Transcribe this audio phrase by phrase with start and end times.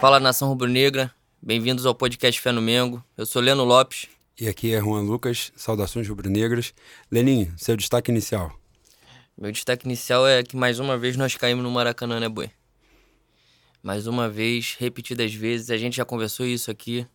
[0.00, 3.04] Fala nação rubro-negra, bem-vindos ao podcast Fé no Mengo.
[3.18, 4.08] Eu sou Leno Lopes.
[4.40, 6.72] E aqui é Juan Lucas, saudações rubro-negras.
[7.10, 8.50] Leninho, seu destaque inicial.
[9.36, 12.50] Meu destaque inicial é que mais uma vez nós caímos no Maracanã, né, boi?
[13.82, 17.06] Mais uma vez, repetidas vezes, a gente já conversou isso aqui.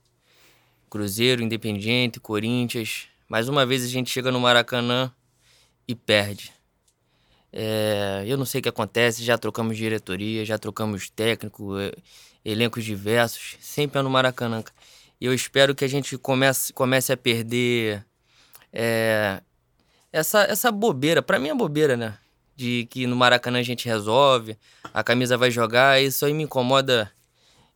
[0.87, 3.07] Cruzeiro, Independiente, Corinthians.
[3.27, 5.11] Mais uma vez a gente chega no Maracanã
[5.87, 6.53] e perde.
[7.51, 11.73] É, eu não sei o que acontece, já trocamos diretoria, já trocamos técnico,
[12.45, 14.63] elencos diversos, sempre é no Maracanã.
[15.19, 18.05] E eu espero que a gente comece, comece a perder
[18.71, 19.41] é,
[20.13, 21.23] essa, essa bobeira.
[21.23, 22.17] Para mim é bobeira, né?
[22.55, 24.57] De que no Maracanã a gente resolve,
[24.93, 27.11] a camisa vai jogar, isso aí me incomoda,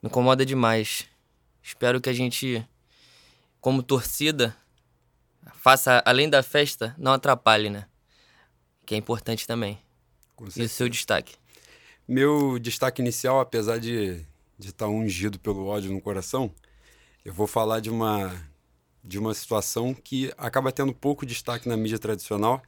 [0.01, 1.05] me incomoda demais.
[1.63, 2.65] Espero que a gente,
[3.59, 4.55] como torcida,
[5.53, 7.85] faça, além da festa, não atrapalhe, né?
[8.85, 9.79] Que é importante também.
[10.55, 11.35] E o seu destaque?
[12.07, 14.25] Meu destaque inicial, apesar de
[14.59, 16.53] de estar ungido pelo ódio no coração,
[17.23, 18.31] eu vou falar de uma
[19.01, 22.61] de uma situação que acaba tendo pouco destaque na mídia tradicional.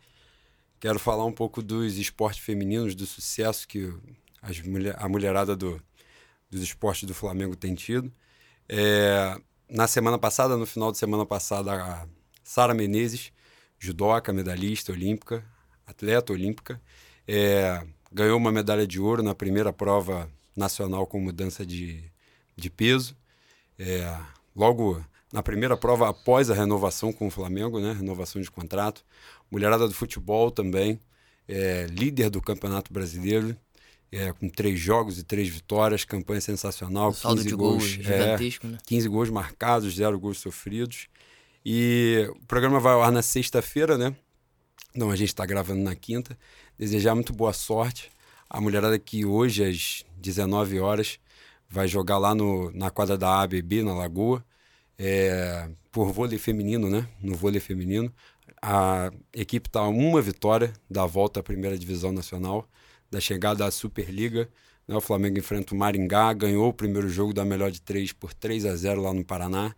[0.80, 3.94] Quero falar um pouco dos esportes femininos, do sucesso que
[4.42, 5.80] as mulher, a mulherada do,
[6.50, 8.12] dos esportes do Flamengo tem tido.
[8.67, 12.08] É, na semana passada, no final de semana passada, a
[12.44, 13.31] Sara Menezes,
[13.78, 15.45] judoca, medalhista olímpica,
[15.86, 16.81] atleta olímpica,
[17.28, 22.04] é, ganhou uma medalha de ouro na primeira prova nacional com mudança de,
[22.56, 23.16] de peso.
[23.78, 24.18] É,
[24.56, 27.94] logo na primeira prova após a renovação com o Flamengo, né?
[27.94, 29.04] Renovação de contrato.
[29.50, 31.00] Mulherada do futebol também,
[31.48, 33.56] é, líder do Campeonato Brasileiro,
[34.12, 37.14] é, com três jogos e três vitórias, campanha sensacional.
[37.14, 38.78] saldo 15 de gols, gols é, né?
[38.86, 41.08] 15 gols marcados, zero gols sofridos.
[41.66, 44.16] E o programa vai ao ar na sexta-feira, né?
[44.94, 46.38] Então a gente está gravando na quinta.
[46.78, 48.12] Desejar muito boa sorte.
[48.50, 51.20] A mulherada que hoje, às 19 horas,
[51.70, 54.46] vai jogar lá no, na quadra da ABB, na Lagoa,
[54.98, 57.08] é, por vôlei feminino, né?
[57.22, 58.14] No vôlei feminino.
[58.62, 62.70] A equipe está uma vitória da volta à primeira divisão nacional,
[63.10, 64.48] da chegada à Superliga.
[64.88, 64.96] Né?
[64.96, 68.66] O Flamengo enfrenta o Maringá, ganhou o primeiro jogo da melhor de três por 3
[68.66, 69.74] a 0 lá no Paraná.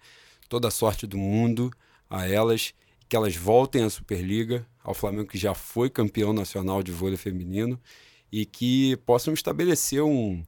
[0.50, 1.72] Toda a sorte do mundo
[2.10, 2.74] a elas,
[3.08, 7.80] que elas voltem à Superliga, ao Flamengo que já foi campeão nacional de vôlei feminino
[8.34, 10.44] e que possam estabelecer um,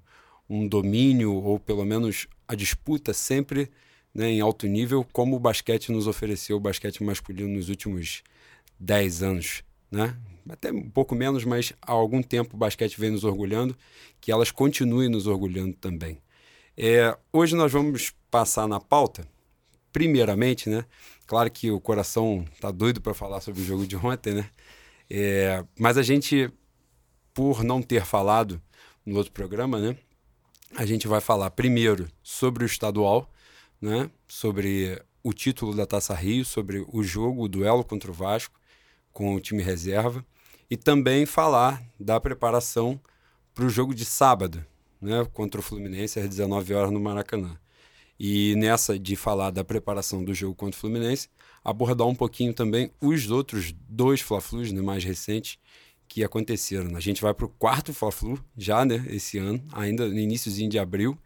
[0.50, 3.70] um domínio ou pelo menos a disputa sempre
[4.12, 8.24] né, em alto nível, como o basquete nos ofereceu, o basquete masculino nos últimos
[8.80, 9.64] 10 anos.
[9.92, 10.18] Né?
[10.50, 13.78] Até um pouco menos, mas há algum tempo o basquete vem nos orgulhando,
[14.20, 16.18] que elas continuem nos orgulhando também.
[16.76, 19.28] É, hoje nós vamos passar na pauta,
[19.94, 20.86] primeiramente, né?
[21.28, 24.50] Claro que o coração tá doido para falar sobre o jogo de ontem, né?
[25.08, 26.52] É, mas a gente
[27.36, 28.60] por não ter falado
[29.06, 29.98] no outro programa, né?
[30.76, 33.30] A gente vai falar primeiro sobre o estadual,
[33.80, 34.10] né?
[34.26, 38.58] Sobre o título da Taça Rio, sobre o jogo, o duelo contra o Vasco
[39.12, 40.26] com o time reserva
[40.70, 43.00] e também falar da preparação
[43.54, 44.66] para o jogo de sábado,
[45.02, 45.28] né?
[45.34, 47.58] Contra o Fluminense às 19 horas no Maracanã.
[48.18, 51.30] E nessa de falar da preparação do jogo contra o Fluminense,
[51.62, 55.60] abordar um pouquinho também os outros dois Fla-Flus né, mais recentes
[56.08, 56.96] que aconteceram.
[56.96, 60.80] A gente vai para o quarto Fla-Flu já, né, esse ano, ainda no iníciozinho de
[60.80, 61.18] abril,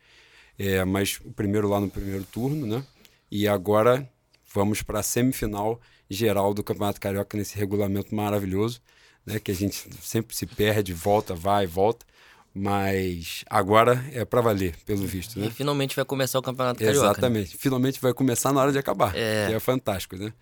[0.57, 2.83] é, mas o primeiro lá no primeiro turno, né?
[3.31, 4.09] E agora
[4.53, 5.79] vamos para a semifinal
[6.09, 8.81] geral do Campeonato Carioca nesse regulamento maravilhoso,
[9.25, 9.39] né?
[9.39, 12.05] Que a gente sempre se perde, volta, vai, volta.
[12.53, 15.47] Mas agora é para valer, pelo visto, né?
[15.47, 17.05] E finalmente vai começar o Campeonato Carioca.
[17.05, 17.11] Né?
[17.11, 17.51] Exatamente.
[17.51, 17.57] Né?
[17.59, 19.15] Finalmente vai começar na hora de acabar.
[19.15, 20.33] É, que é fantástico, né?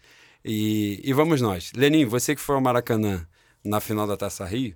[0.44, 1.74] E, e vamos nós.
[1.76, 3.28] Lenin, você que foi ao Maracanã,
[3.68, 4.76] na final da Taça Rio,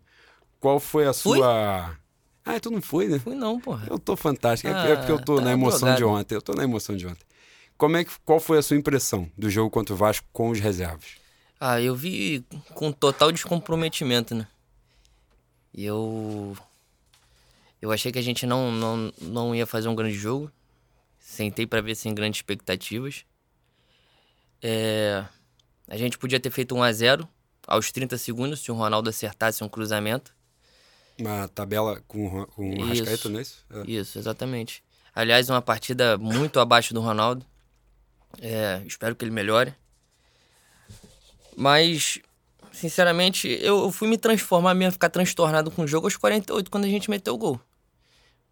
[0.60, 1.38] qual foi a Fui?
[1.38, 1.98] sua.
[2.46, 3.20] Ah, tu não foi, né?
[3.20, 3.88] Fui não, porra.
[3.90, 4.70] Eu tô fantástico.
[4.70, 6.36] É ah, é porque eu tô tá na emoção de ontem.
[6.36, 7.26] Eu tô na emoção de ontem.
[7.78, 10.60] Como é que, qual foi a sua impressão do jogo contra o Vasco com os
[10.60, 11.16] reservas?
[11.60, 12.44] Ah, eu vi
[12.74, 14.48] com total descomprometimento, né?
[15.74, 16.56] Eu.
[17.82, 20.52] Eu achei que a gente não, não, não ia fazer um grande jogo.
[21.20, 23.26] Sentei para ver sem grandes expectativas.
[24.62, 25.26] É...
[25.88, 27.28] A gente podia ter feito 1 a 0
[27.72, 30.36] aos 30 segundos, se o Ronaldo acertasse um cruzamento.
[31.18, 33.66] Uma tabela com, com o Rascaeta, não é isso?
[33.70, 33.92] É.
[33.92, 34.84] Isso, exatamente.
[35.16, 37.46] Aliás, uma partida muito abaixo do Ronaldo.
[38.42, 39.74] É, espero que ele melhore.
[41.56, 42.20] Mas,
[42.72, 46.90] sinceramente, eu, fui me transformar mesmo, ficar transtornado com o jogo aos 48, quando a
[46.90, 47.60] gente meteu o gol.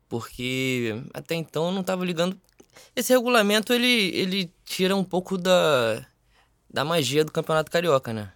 [0.08, 2.40] Porque até então eu não estava ligando.
[2.96, 6.06] Esse regulamento ele, ele tira um pouco da,
[6.70, 8.32] da magia do Campeonato Carioca, né?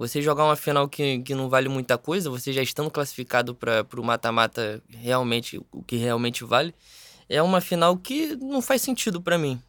[0.00, 3.84] Você jogar uma final que, que não vale muita coisa, você já estando classificado para
[3.98, 6.74] o mata-mata realmente, o que realmente vale,
[7.28, 9.60] é uma final que não faz sentido para mim.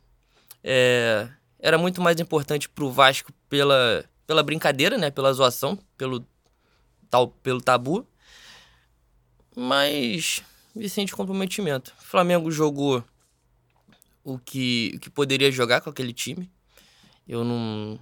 [0.63, 1.27] É,
[1.59, 5.11] era muito mais importante pro Vasco pela, pela brincadeira, né?
[5.11, 6.25] Pela zoação, pelo,
[7.09, 8.07] tal, pelo tabu.
[9.53, 10.41] Mas
[10.73, 11.93] Vicente comprometimento.
[11.99, 13.03] O Flamengo jogou
[14.23, 16.49] o que, o que poderia jogar com aquele time.
[17.27, 17.99] Eu não,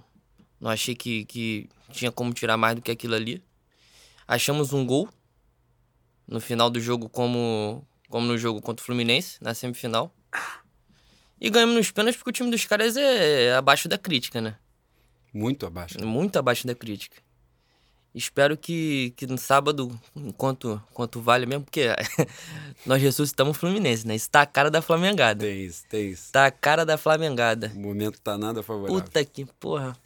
[0.60, 3.42] não achei que, que tinha como tirar mais do que aquilo ali.
[4.28, 5.08] Achamos um gol
[6.28, 10.14] no final do jogo, como, como no jogo contra o Fluminense, na semifinal.
[11.40, 14.56] E ganhamos nos pênaltis porque o time dos caras é abaixo da crítica, né?
[15.32, 16.04] Muito abaixo.
[16.04, 17.16] Muito abaixo da crítica.
[18.14, 21.86] Espero que, que no sábado, enquanto, enquanto vale mesmo, porque
[22.84, 24.16] nós ressuscitamos o Fluminense, né?
[24.16, 25.44] Isso tá a cara da Flamengada.
[25.44, 26.32] Tem isso, tem isso.
[26.32, 27.72] Tá a cara da Flamengada.
[27.74, 29.00] O momento tá nada favorável.
[29.00, 29.96] Puta que porra.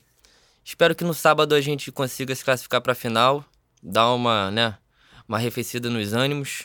[0.64, 3.44] Espero que no sábado a gente consiga se classificar pra final,
[3.82, 4.78] dar uma, né,
[5.28, 6.64] uma arrefecida nos ânimos.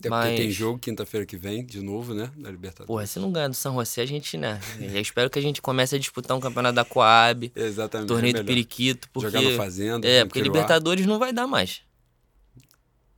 [0.00, 2.30] Até Mas- porque tem jogo quinta-feira que vem, de novo, né?
[2.36, 2.86] Da Libertadores.
[2.86, 4.60] Porra, se não ganhar do São José, a gente, né?
[4.78, 8.06] Eu espero que a gente comece a disputar um campeonato da Coab, Exatamente.
[8.08, 8.46] torneio é do.
[8.46, 9.28] Periquito, porque.
[9.30, 10.06] Jogar na Fazenda.
[10.06, 10.40] É, no porque.
[10.40, 11.82] Libertadores não vai dar mais.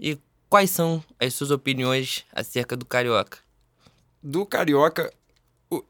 [0.01, 0.19] E
[0.49, 3.39] quais são as suas opiniões acerca do Carioca?
[4.23, 5.13] Do Carioca,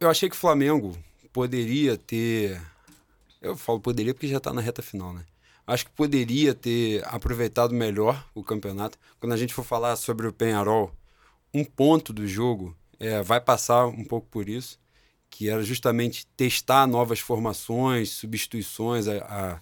[0.01, 0.99] eu achei que o Flamengo
[1.33, 2.61] poderia ter.
[3.41, 5.25] Eu falo poderia porque já tá na reta final, né?
[5.67, 8.99] Acho que poderia ter aproveitado melhor o campeonato.
[9.21, 10.93] Quando a gente for falar sobre o Penharol,
[11.55, 14.79] um ponto do jogo é, vai passar um pouco por isso,
[15.31, 19.61] que era justamente testar novas formações, substituições, a, a-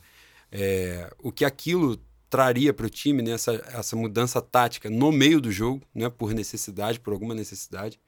[0.50, 1.98] é, o que aquilo
[2.30, 3.32] traria para o time, né?
[3.32, 6.08] essa, essa mudança tática no meio do jogo, né?
[6.08, 8.00] por necessidade, por alguma necessidade.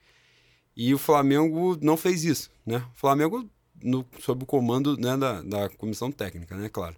[0.77, 2.79] E o Flamengo não fez isso, né?
[2.95, 3.49] O Flamengo
[3.83, 6.69] no, sob o comando né, da, da comissão técnica, né?
[6.69, 6.97] Claro.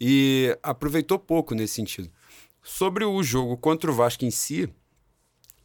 [0.00, 2.10] E aproveitou pouco nesse sentido.
[2.62, 4.68] Sobre o jogo contra o Vasco em si,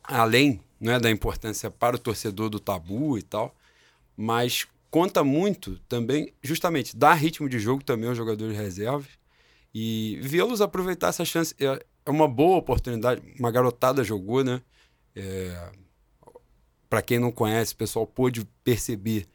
[0.04, 3.56] além né, da importância para o torcedor do tabu e tal,
[4.16, 9.10] mas conta muito também, justamente, dar ritmo de jogo também aos jogadores reservas
[9.74, 11.54] e vê-los aproveitar essa chance.
[11.60, 13.22] É, é uma boa oportunidade.
[13.38, 14.62] Uma garotada jogou, né?
[15.16, 15.72] É,
[16.90, 19.28] para quem não conhece, o pessoal pôde perceber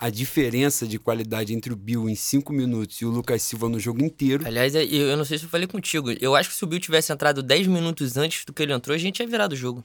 [0.00, 3.78] a diferença de qualidade entre o Bill em cinco minutos e o Lucas Silva no
[3.78, 4.46] jogo inteiro.
[4.46, 6.10] Aliás, é- eu não sei se eu falei contigo.
[6.20, 8.94] Eu acho que se o Bill tivesse entrado 10 minutos antes do que ele entrou,
[8.94, 9.84] a gente ia virado o jogo.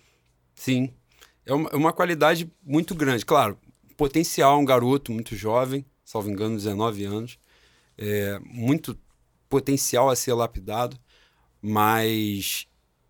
[0.55, 0.89] Sim.
[1.45, 3.25] É uma, é uma qualidade muito grande.
[3.25, 3.59] Claro,
[3.97, 7.37] potencial, um garoto muito jovem, salvo engano, 19 anos.
[7.97, 8.97] É, muito
[9.49, 10.97] potencial a ser lapidado,
[11.61, 12.67] mas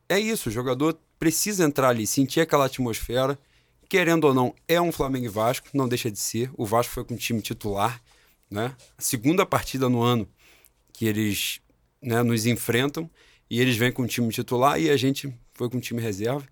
[0.10, 3.38] é isso, o jogador precisa entrar ali, sentir aquela atmosfera.
[3.88, 6.50] Querendo ou não, é um Flamengo e Vasco, não deixa de ser.
[6.56, 8.02] O Vasco foi com o time titular,
[8.50, 8.76] né?
[8.98, 10.28] Segunda partida no ano
[10.92, 11.62] que eles
[12.02, 13.10] né, nos enfrentam
[13.50, 16.46] e eles vêm com o time titular e a gente foi com o time reserva.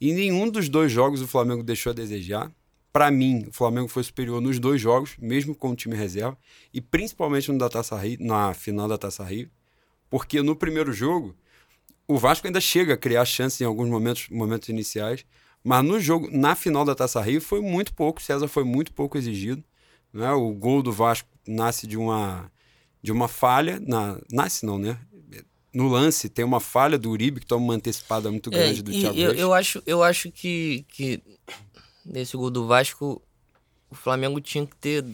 [0.00, 2.50] E nenhum dos dois jogos o Flamengo deixou a desejar.
[2.92, 6.36] Para mim, o Flamengo foi superior nos dois jogos, mesmo com o time reserva,
[6.74, 9.48] e principalmente no da Taça Rio, na final da Taça Rio,
[10.08, 11.36] porque no primeiro jogo
[12.08, 15.24] o Vasco ainda chega a criar chances em alguns momentos, momentos iniciais,
[15.62, 18.22] mas no jogo, na final da Taça Rio, foi muito pouco.
[18.22, 19.62] César foi muito pouco exigido.
[20.12, 20.30] Né?
[20.32, 22.50] O gol do Vasco nasce de uma,
[23.02, 23.78] de uma falha.
[23.80, 24.98] Na, nasce não, né?
[25.72, 28.94] No lance tem uma falha do Uribe, que toma uma antecipada muito grande do É,
[28.94, 31.22] e Thiago eu, eu acho, eu acho que, que
[32.04, 33.22] nesse gol do Vasco,
[33.88, 35.04] o Flamengo tinha que ter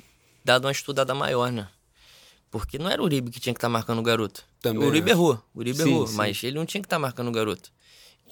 [0.45, 1.69] dado uma estudada maior, né?
[2.51, 4.45] Porque não era o Uribe que tinha que estar marcando o garoto.
[4.63, 5.21] Também o Uribe acho.
[5.21, 6.17] errou, o Uribe Sim, errou, sim.
[6.17, 7.71] mas ele não tinha que estar marcando o garoto.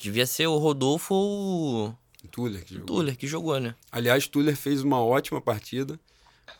[0.00, 1.94] Devia ser o Rodolfo ou o
[2.28, 2.86] Tuller, que jogou.
[2.86, 3.74] Tuller que jogou, né?
[3.90, 5.98] Aliás, Tuller fez uma ótima partida,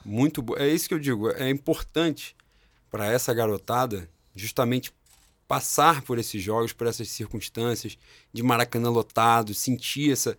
[0.05, 0.59] muito boa.
[0.59, 2.37] É isso que eu digo, é importante
[2.91, 4.93] para essa garotada justamente
[5.47, 7.99] passar por esses jogos, por essas circunstâncias
[8.33, 10.39] de Maracanã lotado, sentir essa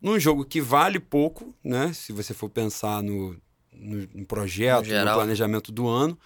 [0.00, 1.92] num jogo que vale pouco, né?
[1.94, 3.34] Se você for pensar no,
[3.72, 6.18] no, no projeto, No no, planejamento do ano,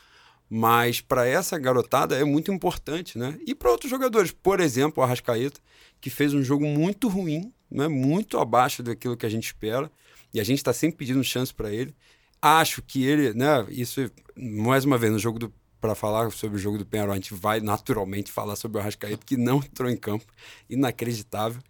[0.48, 3.38] mas para essa garotada é muito importante, né?
[3.46, 5.60] E para outros jogadores, por exemplo, o Arrascaeta,
[6.00, 7.88] que fez um jogo muito ruim, né?
[7.88, 9.90] Muito abaixo daquilo que a gente espera,
[10.32, 11.94] e a gente está sempre pedindo chance para ele.
[12.40, 13.66] Acho que ele, né?
[13.68, 17.16] Isso mais uma vez no jogo do para falar sobre o jogo do Penharol, a
[17.16, 20.26] gente vai naturalmente falar sobre o Arrascaeta que não entrou em campo,
[20.68, 21.62] inacreditável.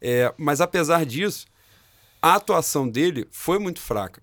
[0.00, 1.46] É, mas apesar disso,
[2.20, 4.20] a atuação dele foi muito fraca.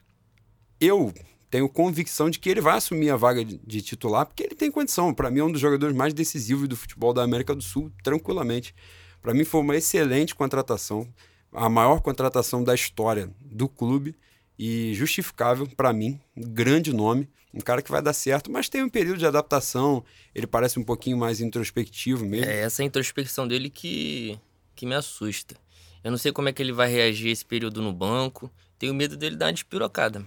[0.80, 1.14] Eu
[1.52, 4.72] tenho convicção de que ele vai assumir a vaga de, de titular, porque ele tem
[4.72, 5.14] condição.
[5.14, 8.74] Para mim, é um dos jogadores mais decisivos do futebol da América do Sul, tranquilamente.
[9.22, 11.06] Para mim, foi uma excelente contratação,
[11.52, 14.16] a maior contratação da história do clube
[14.58, 18.82] e justificável para mim, um grande nome, um cara que vai dar certo, mas tem
[18.82, 22.50] um período de adaptação, ele parece um pouquinho mais introspectivo mesmo.
[22.50, 24.40] É essa introspecção dele que,
[24.74, 25.58] que me assusta.
[26.02, 28.50] Eu não sei como é que ele vai reagir esse período no banco.
[28.80, 30.26] Tenho medo dele dar uma despirocada.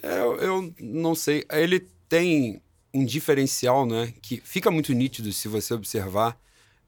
[0.00, 1.44] É, eu, eu não sei.
[1.50, 2.62] Ele tem
[2.94, 4.12] um diferencial, né?
[4.22, 6.38] Que fica muito nítido se você observar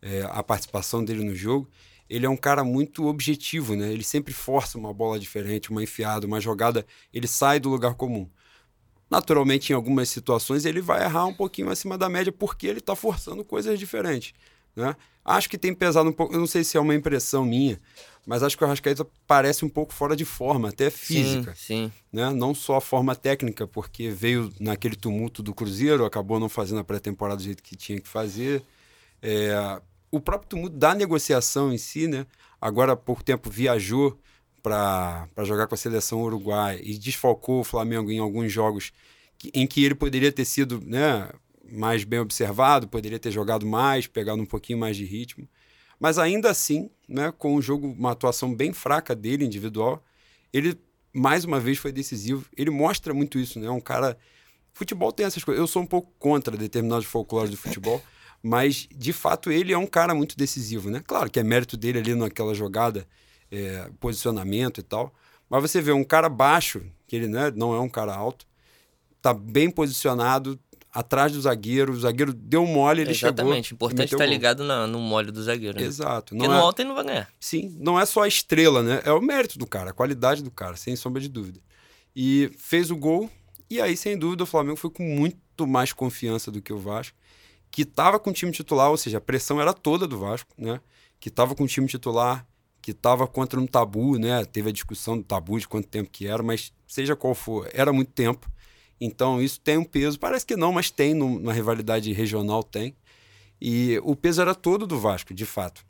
[0.01, 1.69] é, a participação dele no jogo.
[2.09, 3.93] Ele é um cara muito objetivo, né?
[3.93, 6.87] Ele sempre força uma bola diferente, uma enfiada, uma jogada.
[7.13, 8.29] Ele sai do lugar comum.
[9.11, 12.95] Naturalmente, em algumas situações, ele vai errar um pouquinho acima da média porque ele está
[12.95, 14.35] forçando coisas diferentes.
[14.77, 14.95] Né?
[15.25, 17.81] Acho que tem pesado um pouco, eu não sei se é uma impressão minha,
[18.27, 21.55] mas acho que o Arrascaeta parece um pouco fora de forma, até física.
[21.55, 21.93] Sim, sim.
[22.13, 22.31] Né?
[22.31, 26.85] Não só a forma técnica, porque veio naquele tumulto do Cruzeiro, acabou não fazendo a
[26.85, 28.63] pré-temporada do jeito que tinha que fazer.
[29.23, 29.81] É...
[30.11, 32.27] O próprio tumulto da negociação em si, né?
[32.61, 34.17] Agora há pouco tempo viajou
[34.63, 38.93] para jogar com a seleção uruguaia e desfalcou o Flamengo em alguns jogos
[39.37, 41.29] que, em que ele poderia ter sido né,
[41.71, 45.49] mais bem observado, poderia ter jogado mais, pegado um pouquinho mais de ritmo.
[45.99, 50.05] Mas ainda assim, né, com o jogo, uma atuação bem fraca dele, individual,
[50.53, 50.79] ele
[51.15, 52.45] mais uma vez foi decisivo.
[52.57, 53.71] Ele mostra muito isso, né?
[53.71, 54.19] Um cara.
[54.73, 55.61] Futebol tem essas coisas.
[55.61, 58.03] Eu sou um pouco contra determinados folclores do futebol,
[58.43, 61.01] mas de fato ele é um cara muito decisivo, né?
[61.07, 63.07] Claro que é mérito dele ali naquela jogada,
[63.51, 65.15] é, posicionamento e tal.
[65.49, 68.47] Mas você vê um cara baixo, que ele né, não é um cara alto,
[69.23, 70.59] tá bem posicionado,
[70.95, 73.19] atrás do zagueiro, o zagueiro deu mole, ele Exatamente.
[73.19, 73.45] chegou.
[73.45, 75.79] Exatamente, importante estar tá ligado na, no mole do zagueiro.
[75.79, 75.85] Né?
[75.85, 76.35] Exato.
[76.35, 76.57] Não Porque é...
[76.57, 77.29] no alto ele não vai ganhar.
[77.41, 79.03] Sim, não é só a estrela, né?
[79.05, 81.61] É o mérito do cara, a qualidade do cara, sem sombra de dúvida.
[82.15, 83.29] E fez o gol,
[83.69, 87.17] e aí, sem dúvida, o Flamengo foi com muito mais confiança do que o Vasco,
[87.73, 90.81] que estava com o time titular, ou seja, a pressão era toda do Vasco, né?
[91.19, 92.47] Que estava com o time titular,
[92.81, 94.45] que estava contra um tabu, né?
[94.45, 97.93] Teve a discussão do tabu de quanto tempo que era, mas seja qual for, era
[97.93, 98.49] muito tempo.
[99.05, 100.19] Então isso tem um peso.
[100.19, 102.97] Parece que não, mas tem na rivalidade regional tem.
[103.61, 105.85] E o peso era todo do Vasco, de fato.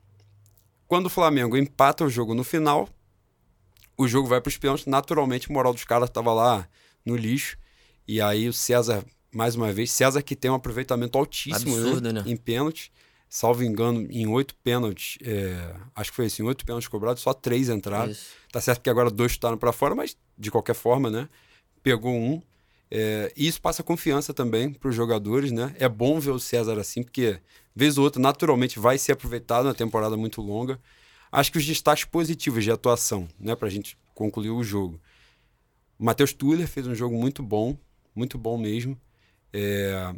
[0.88, 2.88] Quando o Flamengo empata o jogo no final,
[3.96, 4.86] o jogo vai para os pênaltis.
[4.86, 6.68] Naturalmente, o moral dos caras estava lá
[7.04, 7.56] no lixo.
[8.06, 12.22] E aí o César, mais uma vez, César que tem um aproveitamento altíssimo Absurdo, né?
[12.22, 12.30] né?
[12.30, 12.92] em pênalti.
[13.28, 17.68] Salvo engano, em oito pênaltis, é, acho que foi assim, oito pênaltis cobrados, só três
[17.68, 18.12] entraram.
[18.12, 18.26] Isso.
[18.52, 21.28] Tá certo que agora dois chutaram para fora, mas de qualquer forma, né?
[21.82, 22.40] Pegou um.
[22.90, 25.74] É, e isso passa confiança também para os jogadores, né?
[25.78, 27.40] É bom ver o César assim, porque
[27.74, 30.78] vez ou outra, naturalmente, vai ser aproveitado na temporada muito longa.
[31.32, 35.00] Acho que os destaques positivos de atuação, né, para a gente concluir o jogo.
[35.98, 37.76] O Matheus Tuller fez um jogo muito bom,
[38.14, 38.96] muito bom mesmo.
[39.52, 40.14] É...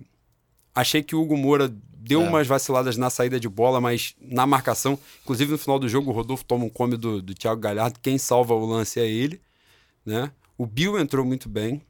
[0.74, 1.74] Achei que o Hugo Moura
[2.06, 2.28] deu é.
[2.28, 6.14] umas vaciladas na saída de bola, mas na marcação, inclusive no final do jogo, o
[6.14, 7.98] Rodolfo toma um come do, do Thiago Galhardo.
[8.00, 9.40] Quem salva o lance é ele,
[10.04, 10.30] né?
[10.58, 11.80] O Bill entrou muito bem.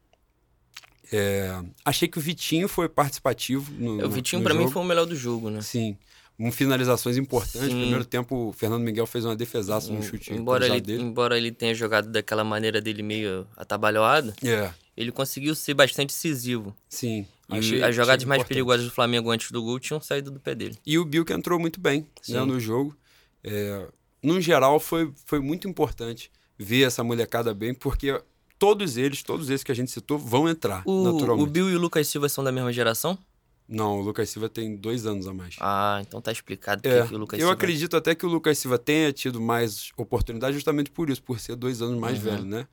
[1.12, 3.72] É, achei que o Vitinho foi participativo.
[3.72, 5.60] No, é, o Vitinho, para mim, foi o melhor do jogo, né?
[5.60, 5.96] Sim.
[6.36, 7.72] Com finalizações importantes.
[7.72, 10.34] No primeiro tempo, o Fernando Miguel fez uma defesaça no chute.
[10.34, 11.02] Embora ele, dele.
[11.02, 14.70] embora ele tenha jogado daquela maneira dele meio atabalhoado, é.
[14.94, 16.76] ele conseguiu ser bastante decisivo.
[16.88, 17.26] Sim.
[17.48, 18.48] E achei, as jogadas mais importante.
[18.48, 20.76] perigosas do Flamengo antes do gol tinham saído do pé dele.
[20.84, 22.94] E o Bill que entrou muito bem né, no jogo.
[23.42, 23.86] É,
[24.22, 28.20] no geral, foi, foi muito importante ver essa molecada bem, porque
[28.58, 31.48] todos eles, todos esses que a gente citou, vão entrar, o, naturalmente.
[31.48, 33.18] O Bill e o Lucas Silva são da mesma geração?
[33.68, 35.56] Não, o Lucas Silva tem dois anos a mais.
[35.60, 37.54] Ah, então tá explicado é, que o Lucas Eu Silva...
[37.54, 41.56] acredito até que o Lucas Silva tenha tido mais oportunidade justamente por isso, por ser
[41.56, 42.25] dois anos mais uhum.
[42.25, 42.68] velho, né?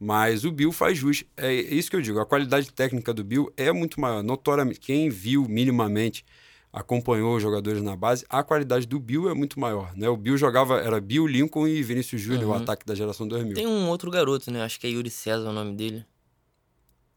[0.00, 1.22] Mas o Bill faz jus.
[1.36, 2.18] É isso que eu digo.
[2.18, 4.20] A qualidade técnica do Bill é muito maior.
[4.20, 6.24] Notoriamente, quem viu minimamente
[6.72, 10.08] acompanhou os jogadores na base, a qualidade do Bill é muito maior, né?
[10.08, 12.50] O Bill jogava, era Bill, Lincoln e Vinícius Júnior, uhum.
[12.50, 13.54] o ataque da geração 2000.
[13.54, 14.62] Tem um outro garoto, né?
[14.62, 16.04] Acho que é Yuri César o nome dele.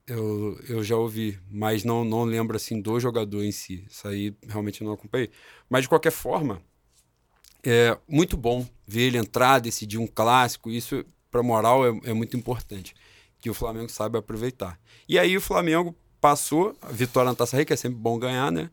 [0.05, 3.85] Eu, eu já ouvi, mas não, não lembro, assim, do jogador em si.
[3.89, 5.31] Isso aí realmente não acompanhei.
[5.69, 6.61] Mas, de qualquer forma,
[7.63, 10.69] é muito bom ver ele entrar, decidir um clássico.
[10.69, 12.93] Isso, para moral, é, é muito importante.
[13.39, 14.79] Que o Flamengo sabe aproveitar.
[15.09, 18.51] E aí o Flamengo passou, a vitória na Taça Rei, que é sempre bom ganhar,
[18.51, 18.69] né?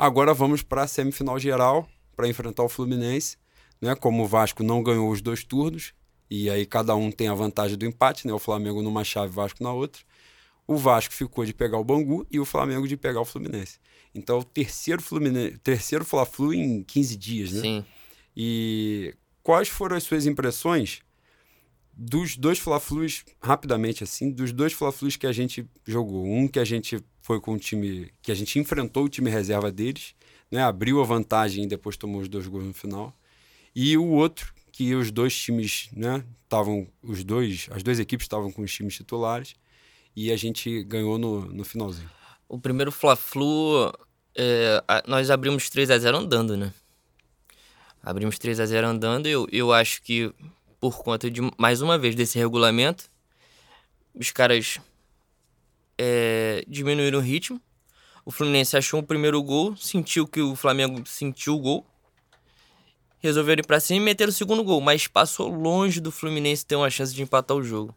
[0.00, 3.36] Agora vamos para a semifinal geral para enfrentar o Fluminense.
[3.78, 3.94] Né?
[3.94, 5.92] Como o Vasco não ganhou os dois turnos,
[6.30, 8.32] e aí cada um tem a vantagem do empate, né?
[8.32, 10.00] o Flamengo numa chave, o Vasco na outra.
[10.66, 13.78] O Vasco ficou de pegar o Bangu e o Flamengo de pegar o Fluminense.
[14.14, 17.60] Então, o terceiro, Fluminense, terceiro Fla-Flu em 15 dias, né?
[17.60, 17.84] Sim.
[18.34, 21.02] E quais foram as suas impressões
[21.92, 26.24] dos dois Fla-Flus, rapidamente assim, dos dois Fla-Flus que a gente jogou?
[26.24, 29.70] Um que a gente foi com o time que a gente enfrentou o time reserva
[29.70, 30.14] deles,
[30.50, 30.62] né?
[30.62, 33.16] Abriu a vantagem e depois tomou os dois gols no final.
[33.74, 38.50] E o outro que os dois times, né, estavam os dois, as duas equipes estavam
[38.50, 39.54] com os times titulares
[40.16, 42.10] e a gente ganhou no, no finalzinho.
[42.48, 43.92] O primeiro Fla-Flu,
[44.34, 46.72] é, nós abrimos 3 a 0 andando, né?
[48.02, 49.26] Abrimos 3 a 0 andando.
[49.26, 50.32] Eu, eu acho que
[50.80, 53.04] por conta de, mais uma vez, desse regulamento,
[54.14, 54.80] os caras
[56.02, 57.60] é, diminuíram o ritmo.
[58.24, 61.86] O Fluminense achou o primeiro gol, sentiu que o Flamengo sentiu o gol.
[63.18, 66.76] Resolveram ir pra cima e meteram o segundo gol, mas passou longe do Fluminense ter
[66.76, 67.94] uma chance de empatar o jogo.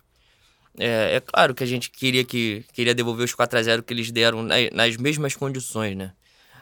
[0.77, 3.93] É, é claro que a gente queria que queria devolver os 4 a 0 que
[3.93, 6.11] eles deram nas, nas mesmas condições, né?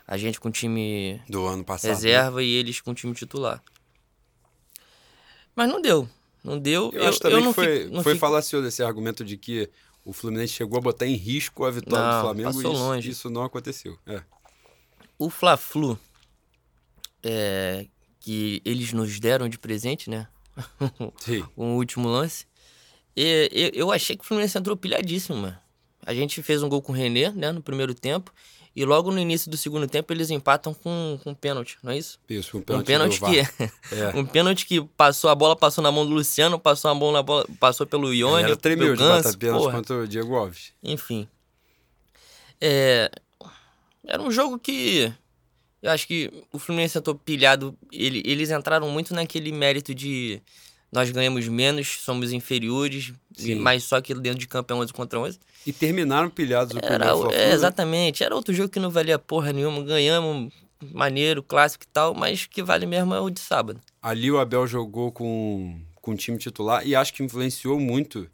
[0.07, 1.95] A gente com o time do ano passado, né?
[1.95, 2.43] reserva né?
[2.43, 3.63] e eles com o time titular.
[5.55, 6.07] Mas não deu.
[6.43, 6.91] Não deu.
[6.93, 8.19] Eu, eu acho também eu que foi, fico, foi fico...
[8.19, 9.69] falacioso esse argumento de que
[10.03, 12.83] o Fluminense chegou a botar em risco a vitória não, do Flamengo passou e isso,
[12.83, 13.09] longe.
[13.09, 13.97] isso não aconteceu.
[14.05, 14.21] É.
[15.17, 15.99] O Fla-Flu,
[17.23, 17.85] é,
[18.19, 20.27] que eles nos deram de presente, né?
[21.19, 21.45] Sim.
[21.55, 22.45] o último lance.
[23.15, 25.57] E, eu achei que o Fluminense entrou pilhadíssimo, mano.
[26.03, 28.33] A gente fez um gol com o René, né, no primeiro tempo.
[28.73, 31.97] E logo no início do segundo tempo eles empatam com, com um pênalti, não é
[31.97, 32.19] isso?
[32.29, 32.83] Isso, um pênalti.
[32.83, 33.39] Um pênalti que.
[33.95, 34.15] é.
[34.15, 37.21] um pênalti que passou, a bola passou na mão do Luciano, passou a mão na
[37.21, 38.43] bola, passou pelo Ione.
[38.43, 40.71] Era tremeu de bater pênalti contra o Diego Alves.
[40.81, 41.27] Enfim.
[42.61, 43.11] É,
[44.05, 45.11] era um jogo que.
[45.81, 47.75] Eu acho que o Fluminense entrou pilhado.
[47.91, 50.41] Ele, eles entraram muito naquele mérito de
[50.91, 53.55] nós ganhamos menos, somos inferiores, Sim.
[53.55, 55.39] mas só que dentro de campo é 11 contra 11.
[55.65, 58.23] E terminaram pilhados o era, primeiro é, Exatamente.
[58.23, 59.83] Era outro jogo que não valia porra nenhuma.
[59.83, 60.51] Ganhamos,
[60.91, 63.79] maneiro, clássico e tal, mas que vale mesmo é o de sábado.
[64.01, 68.27] Ali o Abel jogou com, com o time titular e acho que influenciou muito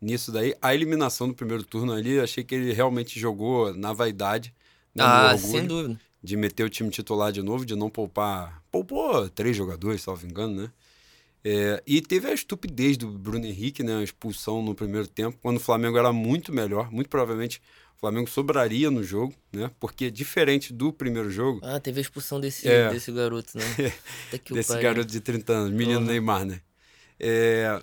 [0.00, 0.54] nisso daí.
[0.60, 4.54] A eliminação do primeiro turno ali, achei que ele realmente jogou na vaidade.
[4.94, 5.98] Né, ah, sem dúvida.
[6.22, 8.62] De meter o time titular de novo, de não poupar.
[8.70, 10.70] Poupou três jogadores, se não me engano, né?
[11.46, 13.98] É, e teve a estupidez do Bruno Henrique, né?
[13.98, 16.90] A expulsão no primeiro tempo, quando o Flamengo era muito melhor.
[16.90, 17.60] Muito provavelmente
[17.96, 19.70] o Flamengo sobraria no jogo, né?
[19.78, 21.60] Porque diferente do primeiro jogo.
[21.62, 23.92] Ah, teve a expulsão desse, é, desse garoto, né?
[24.50, 26.06] desse pai, garoto de 30 anos, menino uhum.
[26.06, 26.62] Neymar, né?
[27.20, 27.82] É,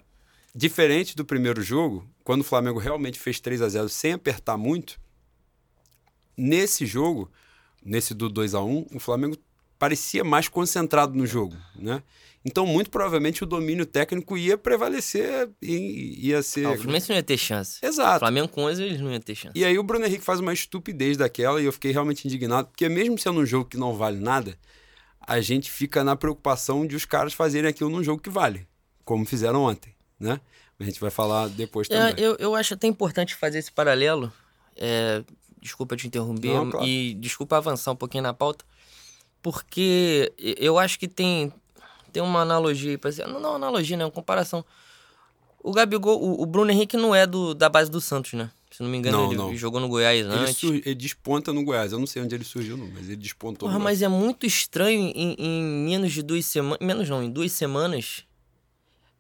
[0.56, 5.00] diferente do primeiro jogo, quando o Flamengo realmente fez 3 a 0 sem apertar muito,
[6.36, 7.32] nesse jogo,
[7.84, 9.38] nesse do 2 a 1 o Flamengo
[9.78, 12.04] parecia mais concentrado no jogo, né?
[12.44, 16.66] Então, muito provavelmente, o domínio técnico ia prevalecer e ia ser.
[16.66, 17.80] Ah, o Fluminense não ia ter chance.
[17.84, 18.18] Exato.
[18.18, 19.58] O Flamengo com 11, eles não iam ter chance.
[19.58, 22.90] E aí o Bruno Henrique faz uma estupidez daquela e eu fiquei realmente indignado, porque
[22.90, 24.58] mesmo sendo um jogo que não vale nada,
[25.20, 28.68] a gente fica na preocupação de os caras fazerem aquilo num jogo que vale,
[29.06, 30.42] como fizeram ontem, né?
[30.80, 32.24] A gente vai falar depois é, também.
[32.24, 34.34] É, eu, eu acho até importante fazer esse paralelo.
[34.76, 35.24] É,
[35.62, 36.88] desculpa te interromper não, claro.
[36.88, 38.66] e desculpa avançar um pouquinho na pauta,
[39.44, 41.54] porque eu acho que tem
[42.12, 44.06] tem uma analogia aí pra Não, não analogia, né?
[44.06, 44.66] Uma comparação.
[45.64, 48.50] O Gabigol, o, o, Bruno Henrique não é do, da base do Santos, né?
[48.72, 49.56] Se não me engano, não, ele não.
[49.56, 50.58] jogou no Goiás ele antes.
[50.58, 51.92] Sur, ele desponta no Goiás.
[51.92, 53.68] Eu não sei onde ele surgiu, não, mas ele despontou.
[53.68, 56.80] Porra, mas é muito estranho em, em, menos de duas semanas.
[56.82, 58.24] Menos não, em duas semanas.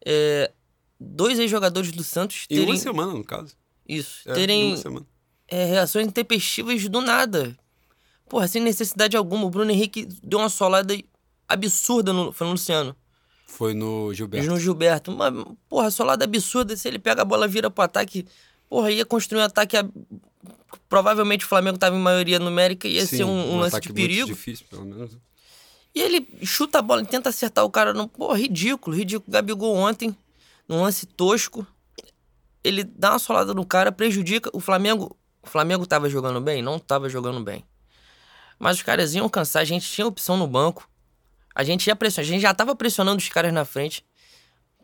[0.06, 0.52] É,
[1.00, 2.64] dois ex-jogadores do Santos terem.
[2.64, 3.56] Em uma semana, no caso.
[3.88, 4.22] Isso.
[4.26, 4.76] É, terem
[5.48, 7.56] é, reações intempestivas do nada.
[8.30, 9.46] Porra, sem necessidade alguma.
[9.46, 10.98] O Bruno Henrique deu uma solada
[11.54, 12.96] absurda no, foi no Luciano.
[13.46, 14.48] Foi no Gilberto.
[14.50, 15.12] No Gilberto.
[15.12, 15.32] Uma,
[15.68, 16.76] porra, solada absurda.
[16.76, 18.26] Se ele pega a bola, vira pro ataque.
[18.70, 19.76] Porra, ia construir um ataque.
[19.76, 19.86] A...
[20.88, 23.92] Provavelmente o Flamengo tava em maioria numérica, ia Sim, ser um, um, um lance de
[23.92, 24.28] perigo.
[24.28, 25.18] Muito difícil, pelo menos.
[25.94, 27.94] E ele chuta a bola, tenta acertar o cara.
[27.94, 29.30] Não, porra, ridículo, ridículo.
[29.30, 30.16] Gabigol ontem,
[30.68, 31.68] num lance tosco,
[32.64, 34.50] ele dá uma solada no cara, prejudica.
[34.54, 35.18] O Flamengo.
[35.44, 36.62] O Flamengo tava jogando bem?
[36.62, 37.66] Não tava jogando bem.
[38.60, 40.88] Mas os caras iam cansar, a gente tinha opção no banco.
[41.54, 44.04] A gente ia pressionar, a gente já tava pressionando os caras na frente.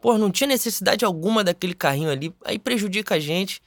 [0.01, 2.33] Pô, não tinha necessidade alguma daquele carrinho ali.
[2.45, 3.61] Aí prejudica a gente.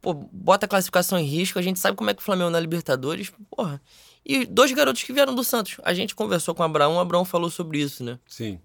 [0.00, 1.58] Pô, bota a classificação em risco.
[1.58, 3.32] A gente sabe como é que o Flamengo na Libertadores.
[3.50, 3.80] Porra.
[4.24, 5.76] E dois garotos que vieram do Santos.
[5.82, 8.18] A gente conversou com o Abraão, o Abraão falou sobre isso, né?
[8.26, 8.58] Sim.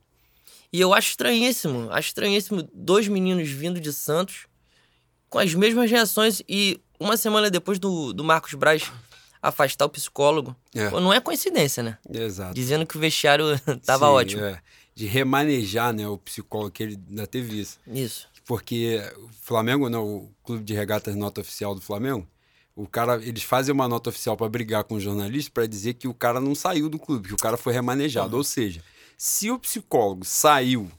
[0.72, 1.90] E eu acho estranhíssimo.
[1.92, 4.46] Acho estranhíssimo dois meninos vindo de Santos
[5.30, 6.42] com as mesmas reações.
[6.48, 8.92] E uma semana depois do, do Marcos Braz
[9.42, 10.56] afastar o psicólogo.
[10.74, 10.90] É.
[10.90, 11.98] Pô, não é coincidência, né?
[12.10, 12.54] Exato.
[12.54, 13.46] Dizendo que o vestiário
[13.86, 14.44] tava Sim, ótimo.
[14.44, 14.62] É.
[14.94, 17.80] De remanejar, né, o psicólogo, que ele ainda teve isso.
[17.88, 18.28] Isso.
[18.46, 22.28] Porque o Flamengo, não, né, o clube de regatas nota oficial do Flamengo,
[22.76, 26.08] o cara, eles fazem uma nota oficial para brigar com o jornalista para dizer que
[26.08, 28.32] o cara não saiu do clube, que o cara foi remanejado.
[28.32, 28.38] Uhum.
[28.38, 28.82] Ou seja,
[29.18, 30.90] se o psicólogo saiu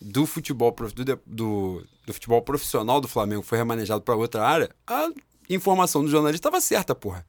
[0.00, 5.10] do futebol do, do, do futebol profissional do Flamengo, foi remanejado para outra área, a
[5.48, 7.26] informação do jornalista estava certa, porra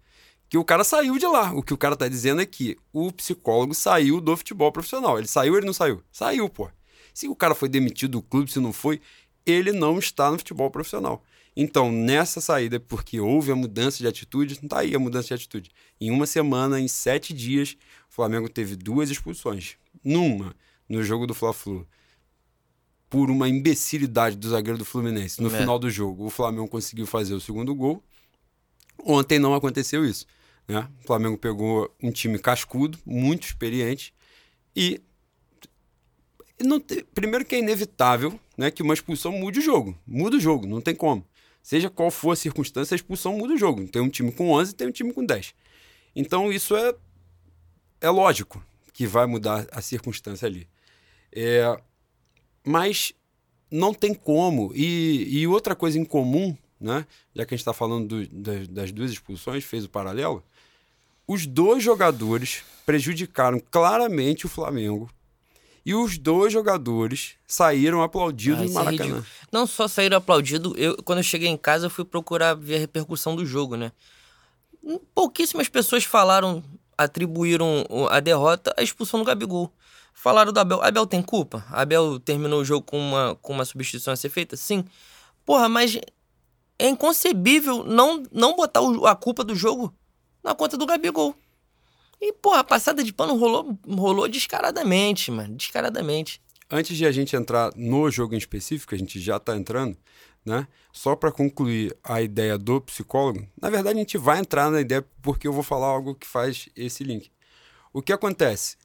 [0.49, 1.53] que o cara saiu de lá.
[1.53, 5.17] O que o cara tá dizendo é que o psicólogo saiu do futebol profissional.
[5.17, 6.01] Ele saiu ou ele não saiu?
[6.11, 6.69] Saiu, pô.
[7.13, 8.99] Se o cara foi demitido do clube, se não foi,
[9.45, 11.23] ele não está no futebol profissional.
[11.55, 15.33] Então, nessa saída, porque houve a mudança de atitude, não tá aí a mudança de
[15.33, 15.71] atitude.
[15.99, 17.75] Em uma semana, em sete dias,
[18.09, 19.75] o Flamengo teve duas expulsões.
[20.03, 20.55] Numa,
[20.87, 21.85] no jogo do Fla-Flu,
[23.09, 25.59] por uma imbecilidade do zagueiro do Fluminense, no É.
[25.59, 28.01] final do jogo, o Flamengo conseguiu fazer o segundo gol.
[29.03, 30.25] Ontem não aconteceu isso.
[30.69, 30.87] Né?
[31.03, 34.13] O Flamengo pegou um time cascudo, muito experiente,
[34.75, 35.01] e
[36.85, 39.97] te- primeiro que é inevitável né, que uma expulsão mude o jogo.
[40.05, 41.25] Muda o jogo, não tem como.
[41.63, 43.87] Seja qual for a circunstância, a expulsão muda o jogo.
[43.87, 45.53] Tem um time com 11 tem um time com 10.
[46.15, 46.93] Então isso é,
[48.01, 50.67] é lógico que vai mudar a circunstância ali.
[51.31, 51.79] É,
[52.65, 53.13] mas
[53.71, 54.71] não tem como.
[54.75, 57.05] E, e outra coisa em comum, né,
[57.35, 60.43] já que a gente está falando do- das, das duas expulsões, fez o paralelo,
[61.31, 65.07] os dois jogadores prejudicaram claramente o Flamengo
[65.85, 69.03] e os dois jogadores saíram aplaudidos Ah, no é Maracanã.
[69.03, 69.25] ridículo.
[69.51, 72.79] Não só saíram aplaudidos, eu, quando eu cheguei em casa, eu fui procurar ver a
[72.79, 73.91] repercussão do jogo, né?
[75.13, 76.63] Pouquíssimas pessoas falaram,
[76.97, 79.71] atribuíram a derrota à expulsão do Gabigol.
[80.13, 80.81] Falaram do Abel.
[80.81, 81.63] Abel tem culpa?
[81.69, 84.57] Abel terminou o jogo com uma, com uma substituição a ser feita?
[84.57, 84.83] Sim.
[85.45, 85.95] Porra, mas
[86.79, 89.93] é inconcebível não, não botar a culpa do jogo
[90.49, 91.35] na conta do Gabigol.
[92.19, 95.55] E, porra, a passada de pano rolou, rolou descaradamente, mano.
[95.55, 96.41] Descaradamente.
[96.69, 99.95] Antes de a gente entrar no jogo em específico, a gente já está entrando,
[100.43, 100.67] né?
[100.91, 105.05] Só para concluir a ideia do psicólogo, na verdade a gente vai entrar na ideia
[105.21, 107.31] porque eu vou falar algo que faz esse link.
[107.93, 108.75] O que acontece?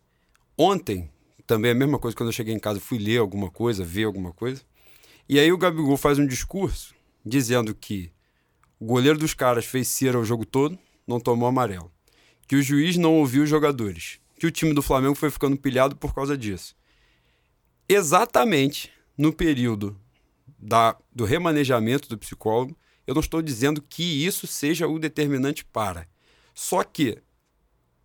[0.56, 1.10] Ontem,
[1.46, 4.32] também a mesma coisa, quando eu cheguei em casa, fui ler alguma coisa, ver alguma
[4.32, 4.62] coisa,
[5.28, 8.10] e aí o Gabigol faz um discurso dizendo que
[8.78, 11.90] o goleiro dos caras fez cera o jogo todo, não tomou amarelo.
[12.46, 14.18] Que o juiz não ouviu os jogadores.
[14.38, 16.74] Que o time do Flamengo foi ficando pilhado por causa disso
[17.88, 19.98] exatamente no período
[20.58, 22.76] da, do remanejamento do psicólogo.
[23.06, 26.08] Eu não estou dizendo que isso seja o determinante para.
[26.54, 27.18] Só que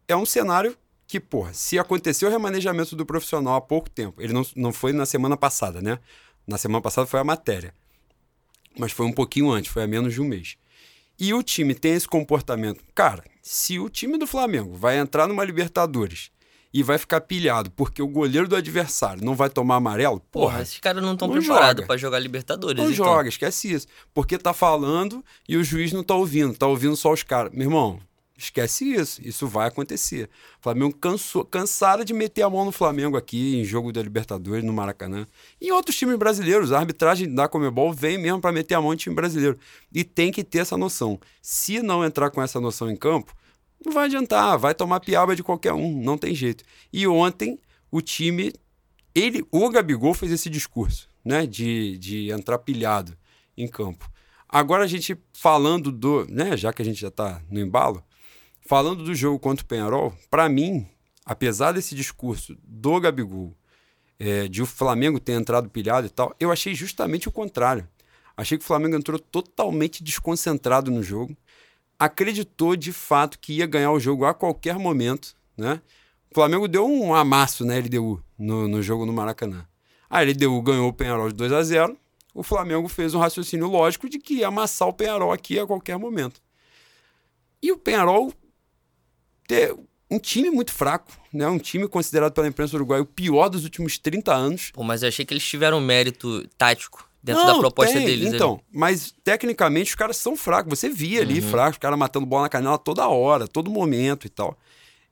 [0.07, 4.33] é um cenário que, porra, se aconteceu o remanejamento do profissional há pouco tempo, ele
[4.33, 5.99] não, não foi na semana passada, né?
[6.45, 7.73] Na semana passada foi a matéria.
[8.77, 10.57] Mas foi um pouquinho antes, foi há menos de um mês.
[11.19, 12.81] E o time tem esse comportamento.
[12.95, 16.31] Cara, se o time do Flamengo vai entrar numa Libertadores
[16.73, 20.61] e vai ficar pilhado porque o goleiro do adversário não vai tomar amarelo, Porra, porra,
[20.61, 22.81] esses caras não estão preparados pra jogar Libertadores.
[22.81, 23.05] não então.
[23.05, 23.87] joga, esquece isso.
[24.13, 27.51] Porque tá falando e o juiz não tá ouvindo, tá ouvindo só os caras.
[27.53, 27.99] Meu irmão,
[28.43, 30.29] esquece isso, isso vai acontecer.
[30.59, 34.63] O Flamengo cansou, cansaram de meter a mão no Flamengo aqui em jogo da Libertadores,
[34.63, 35.27] no Maracanã.
[35.59, 38.93] E em outros times brasileiros, a arbitragem da Comebol vem mesmo para meter a mão
[38.93, 39.59] em time brasileiro.
[39.93, 41.19] E tem que ter essa noção.
[41.41, 43.35] Se não entrar com essa noção em campo,
[43.83, 46.63] não vai adiantar, vai tomar piaba de qualquer um, não tem jeito.
[46.91, 47.59] E ontem
[47.91, 48.53] o time,
[49.13, 53.17] ele, o Gabigol fez esse discurso, né, de, de entrar pilhado
[53.57, 54.09] em campo.
[54.47, 58.03] Agora a gente falando do, né, já que a gente já tá no embalo,
[58.69, 60.87] falando do jogo contra o Penharol, para mim,
[61.25, 63.57] apesar desse discurso do Gabigol,
[64.19, 67.89] é, de o Flamengo ter entrado pilhado e tal, eu achei justamente o contrário.
[68.37, 71.35] Achei que o Flamengo entrou totalmente desconcentrado no jogo,
[71.97, 75.81] acreditou de fato que ia ganhar o jogo a qualquer momento, né?
[76.29, 79.65] O Flamengo deu um amasso na LDU no, no jogo no Maracanã.
[80.07, 81.97] A LDU ganhou o Penharol de 2 a 0
[82.35, 85.97] o Flamengo fez um raciocínio lógico de que ia amassar o Penharol aqui a qualquer
[85.97, 86.39] momento.
[87.61, 88.31] E o Penharol
[89.49, 89.75] ter
[90.11, 91.47] um time muito fraco, né?
[91.47, 94.71] um time considerado pela imprensa uruguaia o pior dos últimos 30 anos.
[94.71, 98.31] Pô, mas eu achei que eles tiveram mérito tático dentro da proposta tem, deles.
[98.31, 98.61] Então, ali.
[98.71, 100.77] mas tecnicamente os caras são fracos.
[100.79, 101.49] Você via ali Uhum.
[101.49, 104.55] fracos, os caras matando bola na canela toda hora, todo momento e tal.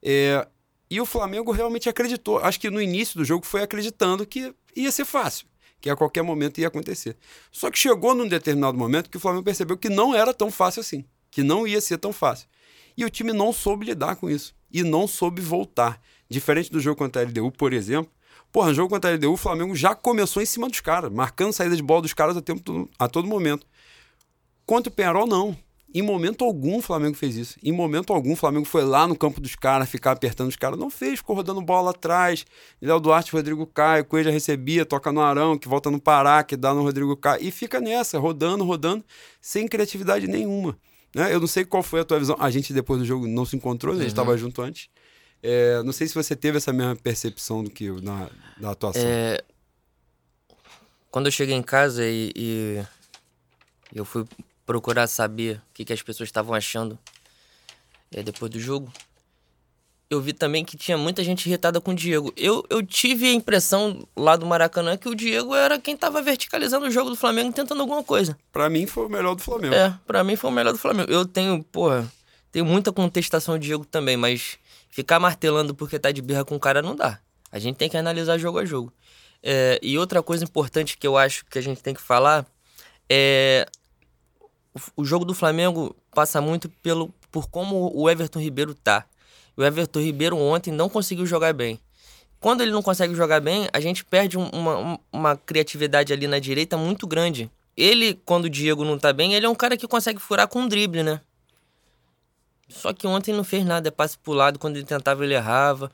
[0.03, 0.47] É,
[0.89, 2.37] e o Flamengo realmente acreditou.
[2.37, 5.47] Acho que no início do jogo foi acreditando que ia ser fácil,
[5.81, 7.17] que a qualquer momento ia acontecer.
[7.51, 10.81] Só que chegou num determinado momento que o Flamengo percebeu que não era tão fácil
[10.81, 12.47] assim, que não ia ser tão fácil.
[12.97, 16.01] E o time não soube lidar com isso e não soube voltar.
[16.29, 18.11] Diferente do jogo contra a LDU, por exemplo.
[18.51, 21.53] Porra, no jogo contra a LDU, o Flamengo já começou em cima dos caras, marcando
[21.53, 23.65] saída de bola dos caras a, tempo, a todo momento.
[24.65, 25.55] Contra o Penharol, não.
[25.93, 27.57] Em momento algum o Flamengo fez isso.
[27.63, 30.77] Em momento algum o Flamengo foi lá no campo dos caras, ficar apertando os caras.
[30.77, 32.45] Não fez, ficou rodando bola atrás.
[32.81, 36.57] Léo Duarte, Rodrigo Caio, Coelho já recebia, toca no Arão, que volta no Pará, que
[36.57, 37.41] dá no Rodrigo Caio.
[37.41, 39.03] E fica nessa, rodando, rodando,
[39.39, 40.77] sem criatividade nenhuma.
[41.17, 41.33] Né?
[41.33, 42.35] Eu não sei qual foi a tua visão.
[42.39, 44.87] A gente depois do jogo não se encontrou, a gente estava junto antes.
[45.41, 49.01] É, não sei se você teve essa mesma percepção do que eu na, da atuação.
[49.03, 49.43] É,
[51.09, 52.85] Quando eu cheguei em casa e, e
[53.91, 54.25] eu fui
[54.63, 56.99] procurar saber o que, que as pessoas estavam achando
[58.11, 58.93] é, depois do jogo,
[60.09, 62.31] eu vi também que tinha muita gente irritada com o Diego.
[62.37, 66.85] Eu, eu tive a impressão lá do Maracanã que o Diego era quem tava verticalizando
[66.85, 68.37] o jogo do Flamengo tentando alguma coisa.
[68.51, 69.73] Pra mim foi o melhor do Flamengo.
[69.73, 71.11] É, pra mim foi o melhor do Flamengo.
[71.11, 72.09] Eu tenho, porra,
[72.51, 74.57] tenho muita contestação ao Diego também, mas
[74.89, 77.19] ficar martelando porque tá de birra com o cara não dá.
[77.51, 78.93] A gente tem que analisar jogo a jogo.
[79.43, 82.45] É, e outra coisa importante que eu acho que a gente tem que falar
[83.09, 83.65] é.
[84.73, 89.05] O, o jogo do Flamengo passa muito pelo, por como o Everton Ribeiro tá.
[89.57, 91.79] O Everton Ribeiro ontem não conseguiu jogar bem.
[92.39, 96.77] Quando ele não consegue jogar bem, a gente perde uma, uma criatividade ali na direita
[96.77, 97.49] muito grande.
[97.75, 100.61] Ele, quando o Diego não tá bem, ele é um cara que consegue furar com
[100.61, 101.19] um drible, né?
[102.69, 105.91] Só que ontem não fez nada, é passe pro lado, quando ele tentava ele errava.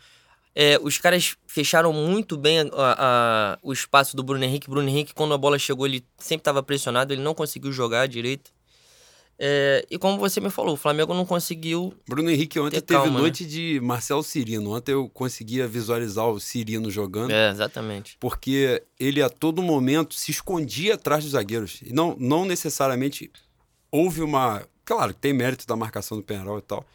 [0.55, 4.69] É, os caras fecharam muito bem a, a, o espaço do Bruno Henrique.
[4.69, 8.51] Bruno Henrique, quando a bola chegou, ele sempre estava pressionado, ele não conseguiu jogar direito.
[9.37, 11.93] É, e como você me falou, o Flamengo não conseguiu.
[12.07, 13.19] Bruno Henrique ontem teve calma, né?
[13.19, 13.49] noite né?
[13.49, 14.75] de Marcelo Cirino.
[14.75, 17.31] Ontem eu conseguia visualizar o Cirino jogando.
[17.31, 18.15] É, exatamente.
[18.19, 21.81] Porque ele a todo momento se escondia atrás dos zagueiros.
[21.83, 23.31] E não, não necessariamente
[23.91, 24.63] houve uma.
[24.85, 26.85] Claro que tem mérito da marcação do Penarol e tal.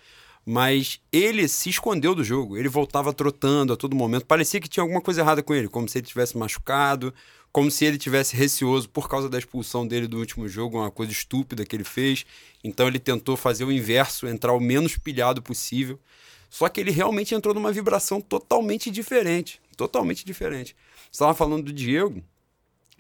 [0.45, 2.57] Mas ele se escondeu do jogo.
[2.57, 4.25] Ele voltava trotando a todo momento.
[4.25, 7.13] Parecia que tinha alguma coisa errada com ele, como se ele tivesse machucado,
[7.59, 11.11] como se ele tivesse receoso por causa da expulsão dele do último jogo, uma coisa
[11.11, 12.25] estúpida que ele fez.
[12.63, 15.99] Então ele tentou fazer o inverso, entrar o menos pilhado possível.
[16.49, 20.77] Só que ele realmente entrou numa vibração totalmente diferente, totalmente diferente.
[21.11, 22.23] Você estava falando do Diego,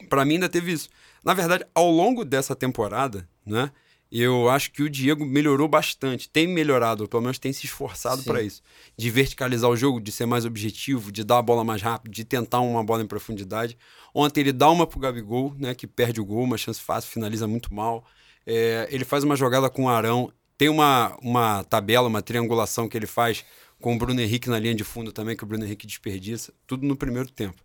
[0.09, 0.89] para mim ainda teve isso.
[1.23, 3.71] Na verdade, ao longo dessa temporada, né?
[4.11, 8.43] Eu acho que o Diego melhorou bastante, tem melhorado, pelo menos tem se esforçado para
[8.43, 8.63] isso.
[8.97, 12.25] De verticalizar o jogo, de ser mais objetivo, de dar a bola mais rápido, de
[12.25, 13.77] tentar uma bola em profundidade.
[14.15, 17.47] Ontem ele dá uma pro Gabigol, né, que perde o gol, uma chance fácil, finaliza
[17.47, 18.03] muito mal.
[18.47, 22.97] É, ele faz uma jogada com o Arão, tem uma, uma tabela, uma triangulação que
[22.97, 23.45] ele faz
[23.79, 26.87] com o Bruno Henrique na linha de fundo também, que o Bruno Henrique desperdiça, tudo
[26.87, 27.63] no primeiro tempo.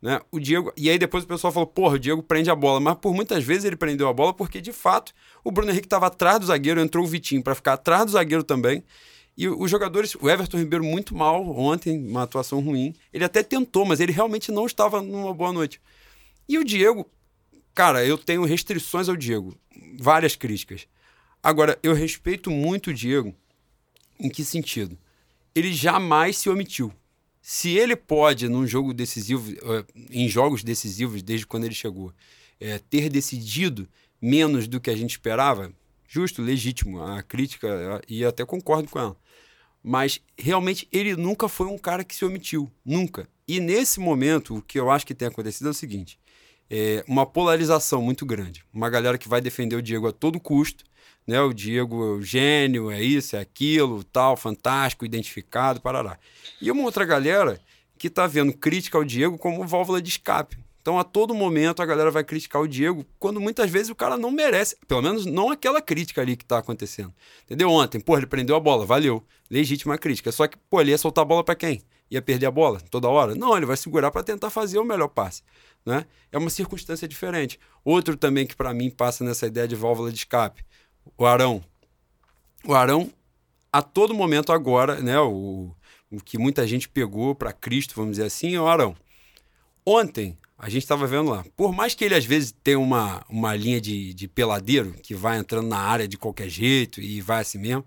[0.00, 0.20] Né?
[0.30, 2.80] O Diego, e aí depois o pessoal falou: porra, o Diego prende a bola.
[2.80, 6.06] Mas por muitas vezes ele prendeu a bola porque de fato o Bruno Henrique estava
[6.06, 8.84] atrás do zagueiro, entrou o Vitinho para ficar atrás do zagueiro também.
[9.36, 12.94] E os jogadores, o Everton Ribeiro muito mal ontem, uma atuação ruim.
[13.12, 15.80] Ele até tentou, mas ele realmente não estava numa boa noite.
[16.48, 17.06] E o Diego,
[17.74, 19.54] cara, eu tenho restrições ao Diego,
[19.98, 20.86] várias críticas.
[21.42, 23.34] Agora, eu respeito muito o Diego.
[24.18, 24.96] Em que sentido?
[25.54, 26.90] Ele jamais se omitiu.
[27.48, 32.12] Se ele pode, num jogo decisivo, eh, em jogos decisivos, desde quando ele chegou,
[32.58, 33.88] é, ter decidido
[34.20, 35.72] menos do que a gente esperava,
[36.08, 39.16] justo, legítimo, a crítica, e até concordo com ela.
[39.80, 43.28] Mas realmente ele nunca foi um cara que se omitiu, nunca.
[43.46, 46.18] E nesse momento, o que eu acho que tem acontecido é o seguinte:
[46.68, 48.64] é uma polarização muito grande.
[48.74, 50.84] Uma galera que vai defender o Diego a todo custo,
[51.26, 51.40] né?
[51.40, 56.18] O Diego é gênio, é isso, é aquilo, tal, fantástico, identificado, parará.
[56.60, 57.60] E uma outra galera
[57.98, 60.56] que está vendo crítica ao Diego como válvula de escape.
[60.80, 64.16] Então, a todo momento, a galera vai criticar o Diego, quando muitas vezes o cara
[64.16, 67.12] não merece, pelo menos não aquela crítica ali que está acontecendo.
[67.44, 67.68] Entendeu?
[67.70, 69.20] Ontem, pô, ele prendeu a bola, valeu.
[69.50, 70.30] Legítima crítica.
[70.30, 71.82] Só que, pô, ele ia soltar a bola para quem?
[72.08, 73.34] Ia perder a bola toda hora?
[73.34, 75.42] Não, ele vai segurar para tentar fazer o melhor passe.
[75.84, 76.06] Né?
[76.30, 77.58] É uma circunstância diferente.
[77.84, 80.64] Outro também que para mim passa nessa ideia de válvula de escape
[81.16, 81.62] o Arão.
[82.64, 83.10] O Arão,
[83.72, 85.70] a todo momento agora, né, o,
[86.10, 88.96] o que muita gente pegou para Cristo, vamos dizer assim, é o Arão.
[89.84, 93.54] Ontem, a gente estava vendo lá, por mais que ele às vezes tenha uma, uma
[93.54, 97.58] linha de, de peladeiro, que vai entrando na área de qualquer jeito e vai assim
[97.58, 97.84] mesmo,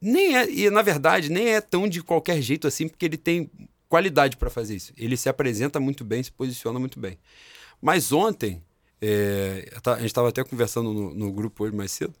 [0.00, 3.50] nem é, e na verdade nem é tão de qualquer jeito assim, porque ele tem
[3.88, 4.92] qualidade para fazer isso.
[4.96, 7.18] Ele se apresenta muito bem, se posiciona muito bem.
[7.80, 8.62] Mas ontem,
[9.00, 12.14] é, a gente estava até conversando no, no grupo hoje mais cedo,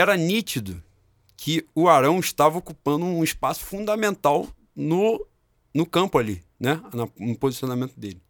[0.00, 0.82] era nítido
[1.36, 5.26] que o Arão estava ocupando um espaço fundamental no,
[5.72, 6.80] no campo ali, né?
[7.18, 8.20] no posicionamento dele.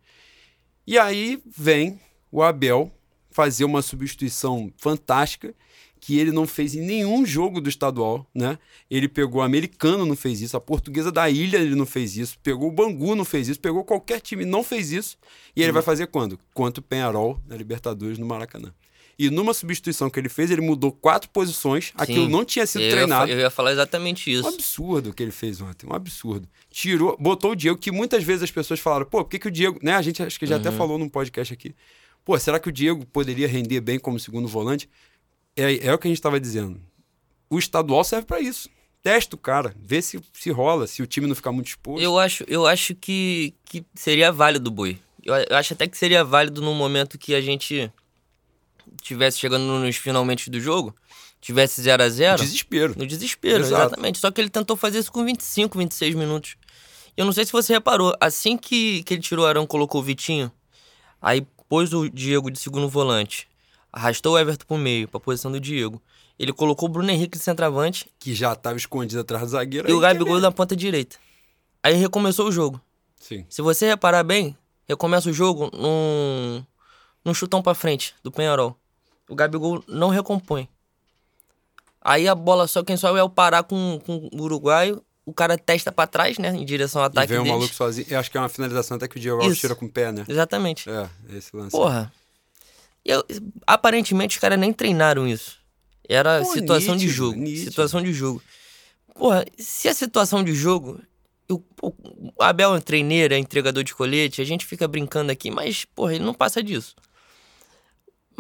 [0.87, 1.99] E aí vem
[2.31, 2.93] o Abel
[3.31, 5.55] fazer uma substituição fantástica
[6.01, 8.59] que ele não fez em nenhum jogo do estadual, né?
[8.91, 12.39] Ele pegou o americano, não fez isso, a portuguesa da ilha ele não fez isso,
[12.43, 15.19] pegou o Bangu, não fez isso, pegou qualquer time, não fez isso.
[15.55, 15.75] E ele uhum.
[15.75, 16.39] vai fazer quando?
[16.55, 18.73] Contra o Penharol na Libertadores no Maracanã.
[19.23, 21.89] E numa substituição que ele fez, ele mudou quatro posições.
[21.89, 21.93] Sim.
[21.95, 23.29] Aquilo não tinha sido eu treinado.
[23.29, 24.47] Ia, eu ia falar exatamente isso.
[24.47, 25.87] Um absurdo o que ele fez ontem.
[25.87, 26.49] Um absurdo.
[26.71, 29.51] Tirou, botou o Diego, que muitas vezes as pessoas falaram, pô, por que, que o
[29.51, 29.79] Diego.
[29.83, 29.95] Né?
[29.95, 30.63] A gente acho que já uhum.
[30.63, 31.75] até falou num podcast aqui.
[32.25, 34.89] Pô, será que o Diego poderia render bem como segundo volante?
[35.55, 36.81] É, é o que a gente estava dizendo.
[37.51, 38.71] O estadual serve para isso.
[39.03, 42.03] Testa o cara, vê se, se rola, se o time não ficar muito exposto.
[42.03, 44.99] Eu acho, eu acho que, que seria válido, Boi.
[45.23, 47.93] Eu, eu acho até que seria válido no momento que a gente
[49.03, 50.95] tivesse chegando nos finalmente do jogo,
[51.41, 52.95] tivesse 0 a 0 No desespero.
[52.97, 53.83] No desespero, Exato.
[53.87, 54.19] exatamente.
[54.19, 56.57] Só que ele tentou fazer isso com 25, 26 minutos.
[57.17, 60.05] Eu não sei se você reparou, assim que, que ele tirou o Arão, colocou o
[60.05, 60.51] Vitinho,
[61.21, 63.49] aí pôs o Diego de segundo volante,
[63.93, 66.01] arrastou o Everton pro meio, pra posição do Diego.
[66.39, 68.09] Ele colocou o Bruno Henrique de centroavante.
[68.19, 69.91] Que já estava escondido atrás do zagueiro.
[69.91, 71.19] E o Gabigol na ponta direita.
[71.83, 72.81] Aí recomeçou o jogo.
[73.17, 73.45] Sim.
[73.51, 74.57] Se você reparar bem,
[74.89, 76.65] recomeça o jogo num,
[77.23, 78.75] num chutão pra frente do Penharol.
[79.31, 80.69] O Gabigol não recompõe.
[82.03, 85.03] Aí a bola só quem sobe é o Pará com, com o uruguaio.
[85.25, 86.49] O cara testa pra trás, né?
[86.49, 87.57] Em direção ao E ataque vem o deles.
[87.59, 88.07] maluco sozinho.
[88.11, 90.11] Eu acho que é uma finalização até que o Diego Alves tira com o pé,
[90.11, 90.25] né?
[90.27, 90.89] Exatamente.
[90.91, 91.71] É, esse lance.
[91.71, 92.13] Porra.
[93.05, 93.25] E eu-
[93.67, 95.59] aparentemente os caras nem treinaram isso.
[96.09, 97.39] Era Pô, situação de nítido, jogo.
[97.39, 97.71] nítido.
[97.71, 98.43] Situação de jogo.
[99.15, 101.01] Porra, se é situação de jogo,
[101.49, 105.85] eu- o Abel é treineiro, é entregador de colete, a gente fica brincando aqui, mas,
[105.85, 106.97] porra, ele não passa disso.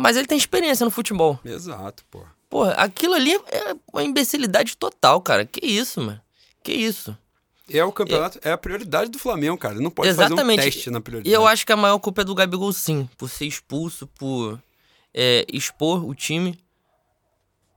[0.01, 1.39] Mas ele tem experiência no futebol.
[1.45, 2.25] Exato, pô.
[2.49, 5.45] Porra, aquilo ali é uma imbecilidade total, cara.
[5.45, 6.19] Que isso, mano?
[6.63, 7.15] Que isso?
[7.69, 9.75] É o campeonato, é a prioridade do Flamengo, cara.
[9.75, 10.57] Não pode Exatamente.
[10.57, 11.35] fazer um teste na E prioridade.
[11.35, 14.59] eu acho que a maior culpa é do Gabigol, sim, por ser expulso, por
[15.13, 16.59] é, expor o time.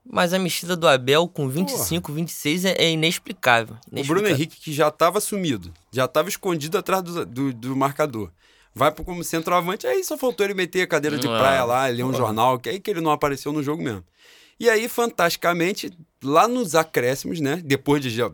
[0.05, 3.75] Mas a mexida do Abel com 25, 26 é, é inexplicável.
[3.75, 4.31] O Bruno inexplicável.
[4.35, 8.31] Henrique, que já estava sumido, já estava escondido atrás do, do, do marcador.
[8.75, 12.03] Vai pro como centroavante, aí só faltou ele meter a cadeira de praia lá, ler
[12.03, 14.03] um jornal, que aí que ele não apareceu no jogo mesmo.
[14.59, 15.91] E aí, fantasticamente,
[16.23, 17.61] lá nos acréscimos, né?
[17.63, 18.31] Depois de já.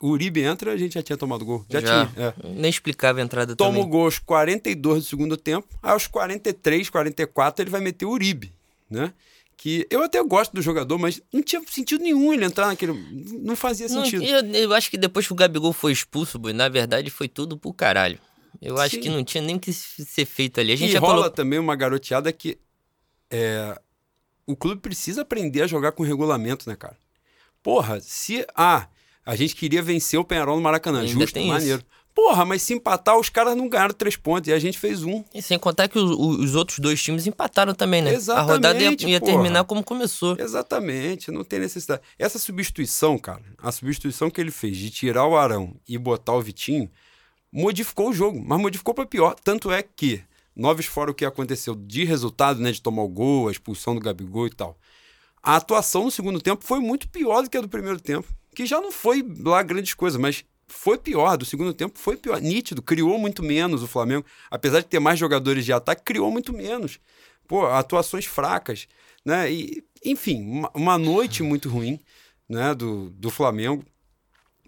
[0.00, 1.64] O Uribe entra, a gente já tinha tomado gol.
[1.68, 2.10] Já, tinha.
[2.16, 2.48] É.
[2.48, 3.90] Inexplicável a entrada Toma o também.
[3.90, 8.52] gol aos 42 do segundo tempo, aí aos 43, 44 ele vai meter o Uribe,
[8.90, 9.12] né?
[9.56, 12.92] Que eu até gosto do jogador, mas não tinha sentido nenhum ele entrar naquele.
[13.42, 14.24] Não fazia Não, sentido.
[14.24, 17.56] eu, eu acho que depois que o Gabigol foi expulso, boy, na verdade foi tudo
[17.56, 18.18] pro caralho.
[18.60, 19.00] Eu acho Sim.
[19.00, 20.72] que não tinha nem o que se- ser feito ali.
[20.72, 21.30] A gente e rola colocou.
[21.32, 22.58] também uma garoteada que
[23.30, 23.78] é,
[24.46, 26.96] o clube precisa aprender a jogar com regulamento, né, cara?
[27.62, 28.44] Porra, se.
[28.54, 28.88] Ah,
[29.24, 31.00] a gente queria vencer o Penharol no Maracanã.
[31.00, 31.52] Ainda Justo, tem isso.
[31.52, 31.82] maneiro.
[32.14, 35.24] Porra, mas se empatar, os caras não ganharam três pontos e a gente fez um.
[35.32, 38.10] E sem contar que os, os outros dois times empataram também, né?
[38.10, 40.36] a rodada ia, Exatamente, ia terminar como começou.
[40.38, 42.02] Exatamente, não tem necessidade.
[42.18, 46.42] Essa substituição, cara, a substituição que ele fez de tirar o Arão e botar o
[46.42, 46.90] Vitinho,
[47.52, 49.34] modificou o jogo, mas modificou para pior.
[49.34, 50.22] Tanto é que,
[50.56, 54.00] noves fora o que aconteceu de resultado, né, de tomar o gol, a expulsão do
[54.00, 54.78] Gabigol e tal.
[55.42, 58.64] A atuação no segundo tempo foi muito pior do que a do primeiro tempo, que
[58.64, 62.80] já não foi lá grandes coisas, mas foi pior, do segundo tempo foi pior, nítido,
[62.80, 66.98] criou muito menos o Flamengo, apesar de ter mais jogadores de ataque, criou muito menos.
[67.46, 68.86] Pô, atuações fracas,
[69.24, 69.52] né?
[69.52, 72.00] E, enfim, uma, uma noite muito ruim,
[72.48, 73.84] né, do, do Flamengo.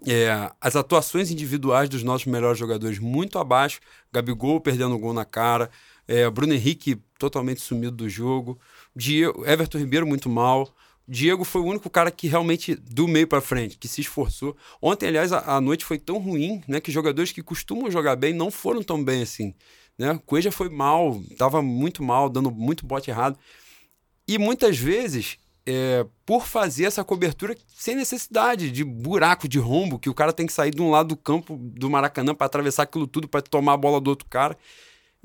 [0.05, 3.79] É, as atuações individuais dos nossos melhores jogadores muito abaixo.
[4.11, 5.69] Gabigol perdendo gol na cara.
[6.07, 8.59] É, Bruno Henrique totalmente sumido do jogo.
[8.95, 10.73] Diego, Everton Ribeiro muito mal.
[11.07, 14.57] Diego foi o único cara que realmente, do meio para frente, que se esforçou.
[14.81, 18.33] Ontem, aliás, a, a noite foi tão ruim né, que jogadores que costumam jogar bem
[18.33, 19.53] não foram tão bem assim.
[19.97, 20.19] Né?
[20.25, 23.37] Coelho foi mal, estava muito mal, dando muito bote errado.
[24.27, 30.09] E muitas vezes, é, por fazer essa cobertura sem necessidade de buraco, de rombo, que
[30.09, 33.07] o cara tem que sair de um lado do campo do Maracanã para atravessar aquilo
[33.07, 34.57] tudo para tomar a bola do outro cara.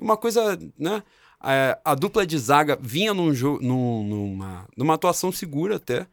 [0.00, 1.02] Uma coisa, né?
[1.44, 6.06] É, a dupla de zaga vinha num jo- num- numa, numa atuação segura até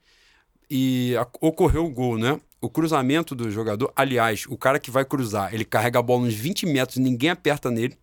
[0.69, 2.39] e a- ocorreu o gol, né?
[2.61, 6.33] O cruzamento do jogador, aliás, o cara que vai cruzar, ele carrega a bola uns
[6.33, 7.97] 20 metros, ninguém aperta nele,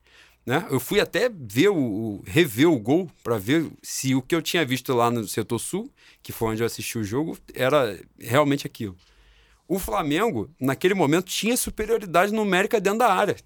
[0.47, 0.67] né?
[0.71, 4.65] Eu fui até ver o, rever o gol para ver se o que eu tinha
[4.65, 5.91] visto lá no setor sul,
[6.23, 8.97] que foi onde eu assisti o jogo, era realmente aquilo.
[9.67, 13.37] O Flamengo, naquele momento, tinha superioridade numérica dentro da área.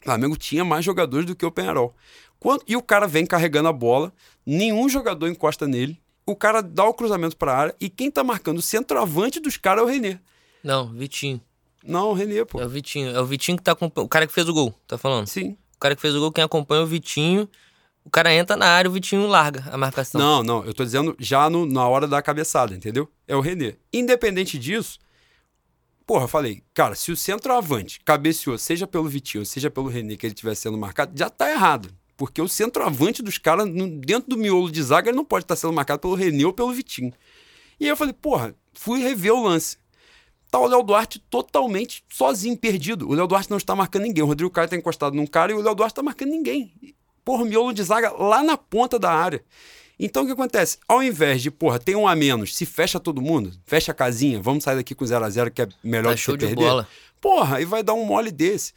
[0.00, 1.94] O Flamengo tinha mais jogadores do que o Penharol.
[2.38, 4.12] Quando- e o cara vem carregando a bola,
[4.46, 8.24] nenhum jogador encosta nele, o cara dá o cruzamento para a área e quem tá
[8.24, 10.18] marcando o centroavante dos caras é o Renê.
[10.64, 11.38] Não, Vitinho.
[11.84, 12.60] Não, o Renê, pô.
[12.60, 13.10] É o Vitinho.
[13.10, 14.06] É o Vitinho que tá acompanhando.
[14.06, 15.26] O cara que fez o gol, tá falando?
[15.26, 15.56] Sim.
[15.80, 17.48] Cara que fez o gol, quem acompanha é o Vitinho.
[18.04, 20.20] O cara entra na área, o Vitinho larga a marcação.
[20.20, 23.10] Não, não, eu tô dizendo já no- na hora da cabeçada, entendeu?
[23.26, 23.76] É o Renê.
[23.92, 24.98] Independente disso,
[26.06, 30.26] porra, eu falei, cara, se o centroavante cabeceou, seja pelo Vitinho, seja pelo Renê, que
[30.26, 31.90] ele estivesse sendo marcado, já tá errado.
[32.16, 33.66] Porque o centroavante dos caras,
[34.04, 36.72] dentro do miolo de zaga, ele não pode estar sendo marcado pelo Renê ou pelo
[36.72, 37.12] Vitinho.
[37.78, 39.78] E aí eu falei, porra, fui rever o lance.
[40.50, 43.08] Tá o Léo Duarte totalmente sozinho, perdido.
[43.08, 44.24] O Léo Duarte não está marcando ninguém.
[44.24, 46.72] O Rodrigo Caio tá encostado num cara e o Léo Duarte tá marcando ninguém.
[47.24, 49.44] Porra, miolo de zaga lá na ponta da área.
[49.98, 50.78] Então o que acontece?
[50.88, 54.40] Ao invés de, porra, tem um a menos, se fecha todo mundo, fecha a casinha,
[54.40, 56.54] vamos sair daqui com 0 a 0 que é melhor Tá que show perder.
[56.56, 56.88] bola.
[57.20, 58.72] Porra, aí vai dar um mole desse.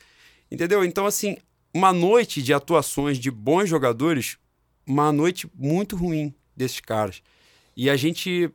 [0.51, 0.83] Entendeu?
[0.83, 1.37] Então, assim,
[1.73, 4.37] uma noite de atuações de bons jogadores,
[4.85, 7.21] uma noite muito ruim desses caras.
[7.75, 8.51] E a gente,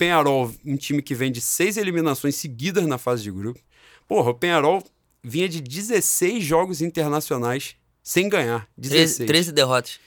[0.00, 3.60] Penharol, um time que vem de seis eliminações seguidas na fase de grupo.
[4.08, 4.82] Porra, o Penharol
[5.22, 8.66] vinha de 16 jogos internacionais sem ganhar.
[8.78, 9.16] 16.
[9.16, 10.00] 13, 13 derrotas.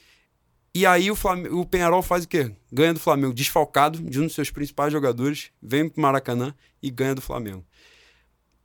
[0.73, 1.43] E aí o, Flam...
[1.51, 2.51] o Penharol faz o quê?
[2.71, 7.13] Ganha do Flamengo, desfalcado de um dos seus principais jogadores, vem pro Maracanã e ganha
[7.13, 7.63] do Flamengo.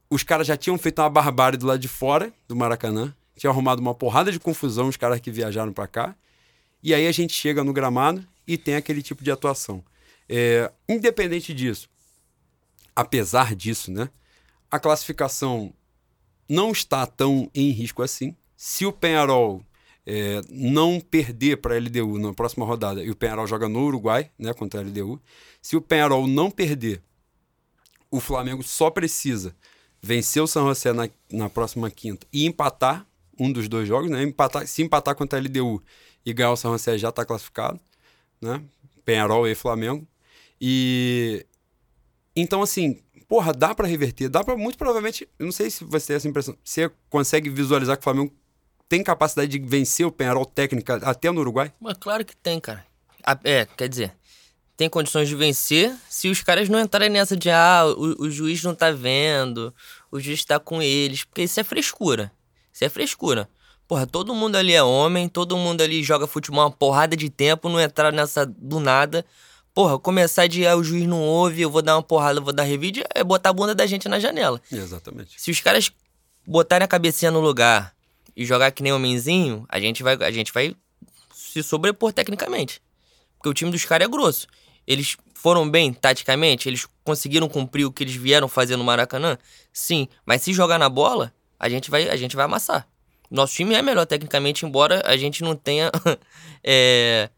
[0.08, 3.82] os caras já tinham feito uma barbárie do lado de fora do Maracanã, tinha arrumado
[3.82, 6.16] uma porrada de confusão os caras que viajaram para cá.
[6.82, 9.84] E aí a gente chega no gramado e tem aquele tipo de atuação.
[10.28, 11.88] É, independente disso,
[12.94, 14.10] apesar disso, né?
[14.70, 15.72] A classificação
[16.48, 18.36] não está tão em risco assim.
[18.56, 19.62] Se o Penharol
[20.06, 24.30] é, não perder para a LDU na próxima rodada, e o Penharol joga no Uruguai,
[24.38, 25.20] né, contra a LDU,
[25.60, 27.02] se o Penharol não perder,
[28.10, 29.54] o Flamengo só precisa
[30.00, 33.06] vencer o São José na, na próxima quinta e empatar
[33.38, 34.22] um dos dois jogos, né?
[34.22, 35.82] Empatar, se empatar contra a LDU
[36.24, 37.78] e ganhar o São José já está classificado,
[38.40, 38.62] né?
[39.04, 40.06] Penharol e Flamengo.
[40.60, 41.46] E
[42.34, 46.08] então assim, porra, dá para reverter, dá para muito provavelmente, eu não sei se você
[46.08, 48.32] tem essa impressão, você consegue visualizar que o Flamengo
[48.88, 51.72] tem capacidade de vencer o Penharol técnica até no Uruguai?
[51.78, 52.86] Mas claro que tem, cara.
[53.44, 54.12] É, quer dizer,
[54.78, 58.62] tem condições de vencer se os caras não entrarem nessa de ah, o, o juiz
[58.62, 59.74] não tá vendo,
[60.10, 62.32] o juiz tá com eles, porque isso é frescura.
[62.72, 63.48] Isso é frescura.
[63.88, 67.68] Porra, todo mundo ali é homem, todo mundo ali joga futebol uma porrada de tempo,
[67.68, 69.26] não entrar nessa do nada.
[69.78, 72.52] Porra, começar de ah, o juiz não ouve, eu vou dar uma porrada, eu vou
[72.52, 74.60] dar revide, é botar a bunda da gente na janela.
[74.72, 75.40] Exatamente.
[75.40, 75.92] Se os caras
[76.44, 77.94] botarem a cabecinha no lugar
[78.34, 80.74] e jogar que nem homenzinho, a gente vai, a gente vai
[81.32, 82.82] se sobrepor tecnicamente.
[83.36, 84.48] Porque o time dos caras é grosso.
[84.84, 86.68] Eles foram bem taticamente?
[86.68, 89.38] Eles conseguiram cumprir o que eles vieram fazer no Maracanã?
[89.72, 90.08] Sim.
[90.26, 92.84] Mas se jogar na bola, a gente vai, a gente vai amassar.
[93.30, 95.92] Nosso time é melhor tecnicamente, embora a gente não tenha.
[96.64, 97.30] é,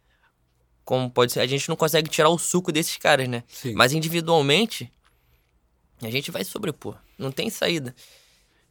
[0.91, 1.39] como pode ser?
[1.39, 3.45] A gente não consegue tirar o suco desses caras, né?
[3.47, 3.75] Sim.
[3.75, 4.93] Mas individualmente,
[6.03, 6.97] a gente vai sobrepor.
[7.17, 7.95] Não tem saída.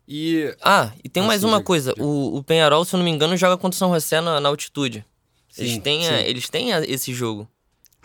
[0.05, 0.53] E.
[0.61, 1.93] Ah, e tem Ah, mais sim, uma coisa.
[1.93, 2.05] diga.
[2.05, 4.49] O, o Penharol, se eu não me engano, joga contra o São José na, na
[4.49, 5.05] altitude.
[5.57, 7.47] Eles Sim, têm, a- eles têm a- esse jogo.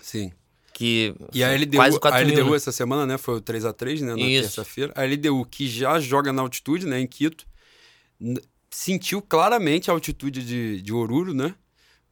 [0.01, 0.31] Sim.
[0.73, 2.57] Que E a LDU, quase 4 a LDU né?
[2.57, 3.19] essa semana, né?
[3.19, 4.13] Foi o 3x3, né?
[4.13, 4.93] Na terça-feira.
[4.95, 7.01] A LDU, que já joga na altitude, né?
[7.01, 7.45] Em Quito,
[8.71, 11.53] sentiu claramente a altitude de, de Oruro, né?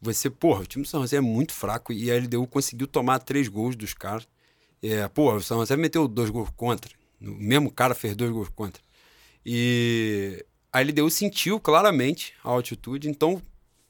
[0.02, 3.20] Você, porra, o time do São José é muito fraco e a LDU conseguiu tomar
[3.20, 4.26] três gols dos caras.
[4.82, 6.92] É, porra, o São José meteu dois gols contra.
[7.20, 8.82] O mesmo cara fez dois gols contra.
[9.46, 13.40] E a LDU sentiu claramente a altitude, então,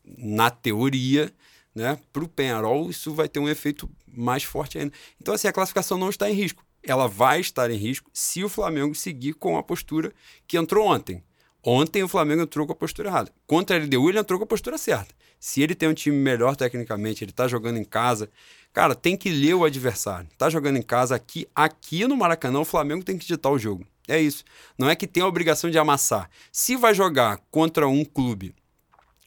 [0.05, 1.33] na teoria,
[1.75, 4.93] né, para o Penharol, isso vai ter um efeito mais forte ainda.
[5.19, 6.63] Então, assim, a classificação não está em risco.
[6.83, 10.13] Ela vai estar em risco se o Flamengo seguir com a postura
[10.47, 11.25] que entrou ontem.
[11.65, 13.33] Ontem o Flamengo entrou com a postura errada.
[13.47, 15.15] Contra a LDU, ele entrou com a postura certa.
[15.43, 18.31] Se ele tem um time melhor tecnicamente, ele tá jogando em casa.
[18.73, 20.29] Cara, tem que ler o adversário.
[20.39, 23.85] Tá jogando em casa aqui, aqui no Maracanã, o Flamengo tem que digitar o jogo.
[24.07, 24.45] É isso.
[24.79, 26.31] Não é que tem a obrigação de amassar.
[26.53, 28.55] Se vai jogar contra um clube,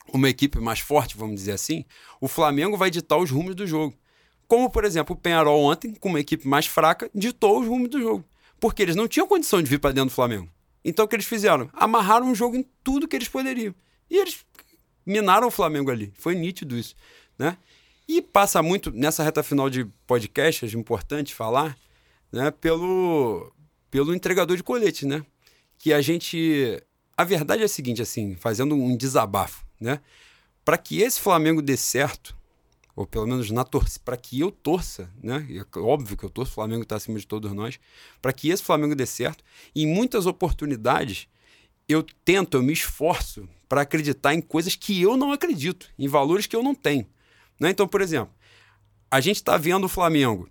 [0.07, 1.83] uma equipe mais forte, vamos dizer assim,
[2.21, 3.93] o Flamengo vai ditar os rumos do jogo.
[4.47, 7.99] Como, por exemplo, o Penharol ontem, com uma equipe mais fraca, ditou os rumos do
[7.99, 8.23] jogo.
[8.57, 10.47] Porque eles não tinham condição de vir para dentro do Flamengo.
[10.81, 11.69] Então o que eles fizeram?
[11.73, 13.75] Amarraram o jogo em tudo que eles poderiam.
[14.09, 14.45] E eles
[15.05, 16.11] minaram o Flamengo ali.
[16.15, 16.95] Foi nítido isso,
[17.37, 17.57] né?
[18.07, 21.77] E passa muito nessa reta final de podcast, acho importante falar,
[22.31, 23.51] né, pelo
[23.89, 25.25] pelo entregador de colete, né?
[25.77, 26.81] Que a gente
[27.17, 30.01] a verdade é a seguinte assim, fazendo um desabafo, né?
[30.63, 32.35] Para que esse Flamengo dê certo,
[32.95, 35.45] ou pelo menos na torcida, para que eu torça, né?
[35.49, 37.79] E é óbvio que eu torço, o Flamengo está acima de todos nós,
[38.21, 39.43] para que esse Flamengo dê certo,
[39.75, 41.27] em muitas oportunidades
[41.87, 46.47] eu tento, eu me esforço para acreditar em coisas que eu não acredito, em valores
[46.47, 47.07] que eu não tenho.
[47.59, 47.69] Né?
[47.69, 48.33] Então, por exemplo,
[49.09, 50.49] a gente está vendo o Flamengo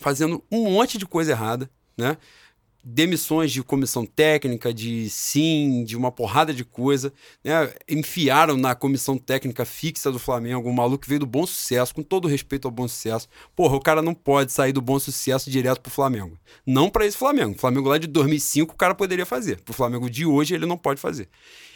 [0.00, 2.16] fazendo um monte de coisa errada, né?
[2.82, 7.12] Demissões de comissão técnica, de sim, de uma porrada de coisa,
[7.44, 7.72] né?
[7.88, 12.02] Enfiaram na comissão técnica fixa do Flamengo um maluco que veio do bom sucesso, com
[12.02, 13.28] todo respeito ao bom sucesso.
[13.54, 16.38] Porra, o cara não pode sair do bom sucesso direto pro Flamengo.
[16.66, 17.54] Não para esse Flamengo.
[17.54, 19.60] O Flamengo lá de 2005 o cara poderia fazer.
[19.60, 21.28] Pro Flamengo de hoje ele não pode fazer.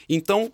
[0.08, 0.52] Então,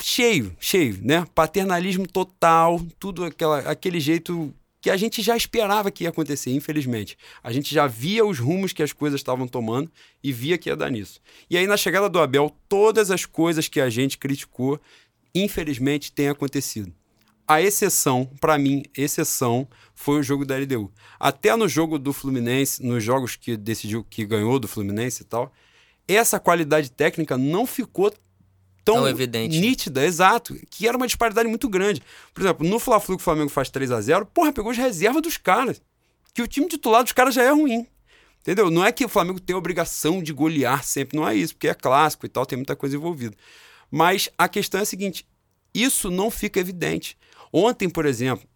[0.00, 1.26] cheio, cheio, né?
[1.34, 4.52] Paternalismo total, tudo aquela, aquele jeito
[4.82, 7.16] que a gente já esperava que ia acontecer, infelizmente.
[7.40, 9.88] A gente já via os rumos que as coisas estavam tomando
[10.22, 11.20] e via que ia dar nisso.
[11.48, 14.80] E aí, na chegada do Abel, todas as coisas que a gente criticou,
[15.32, 16.92] infelizmente, têm acontecido.
[17.46, 20.92] A exceção, para mim, exceção, foi o jogo da LDU.
[21.18, 25.52] Até no jogo do Fluminense, nos jogos que decidiu que ganhou do Fluminense e tal,
[26.08, 28.12] essa qualidade técnica não ficou
[28.84, 29.58] tão, Tão evidente.
[29.58, 32.02] nítida, exato, que era uma disparidade muito grande.
[32.34, 35.22] Por exemplo, no Fla-Flu que o Flamengo faz 3 a 0 porra, pegou as reservas
[35.22, 35.80] dos caras.
[36.34, 37.86] Que o time titular dos caras já é ruim.
[38.40, 38.70] Entendeu?
[38.70, 41.68] Não é que o Flamengo tem a obrigação de golear sempre, não é isso, porque
[41.68, 43.36] é clássico e tal, tem muita coisa envolvida.
[43.90, 45.24] Mas a questão é a seguinte:
[45.72, 47.16] isso não fica evidente.
[47.52, 48.48] Ontem, por exemplo,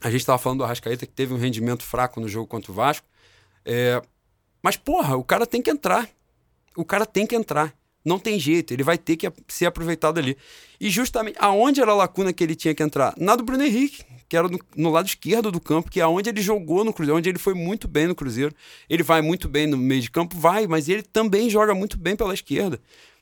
[0.00, 2.74] a gente estava falando do Arrascaeta que teve um rendimento fraco no jogo contra o
[2.74, 3.04] Vasco.
[3.64, 4.00] é,
[4.62, 6.08] Mas, porra, o cara tem que entrar.
[6.76, 7.74] o cara tem que entrar.
[8.08, 10.36] Não tem jeito, ele vai ter que ser aproveitado ali.
[10.80, 13.12] E justamente aonde era a lacuna que ele tinha que entrar?
[13.18, 16.30] Na do Bruno Henrique, que era no, no, lado esquerdo do campo, que é onde
[16.30, 18.54] ele jogou no Cruzeiro, onde ele foi muito bem no Cruzeiro.
[18.88, 22.16] Ele vai muito bem no meio de campo, vai, mas ele também joga muito bem
[22.16, 22.80] pela esquerda,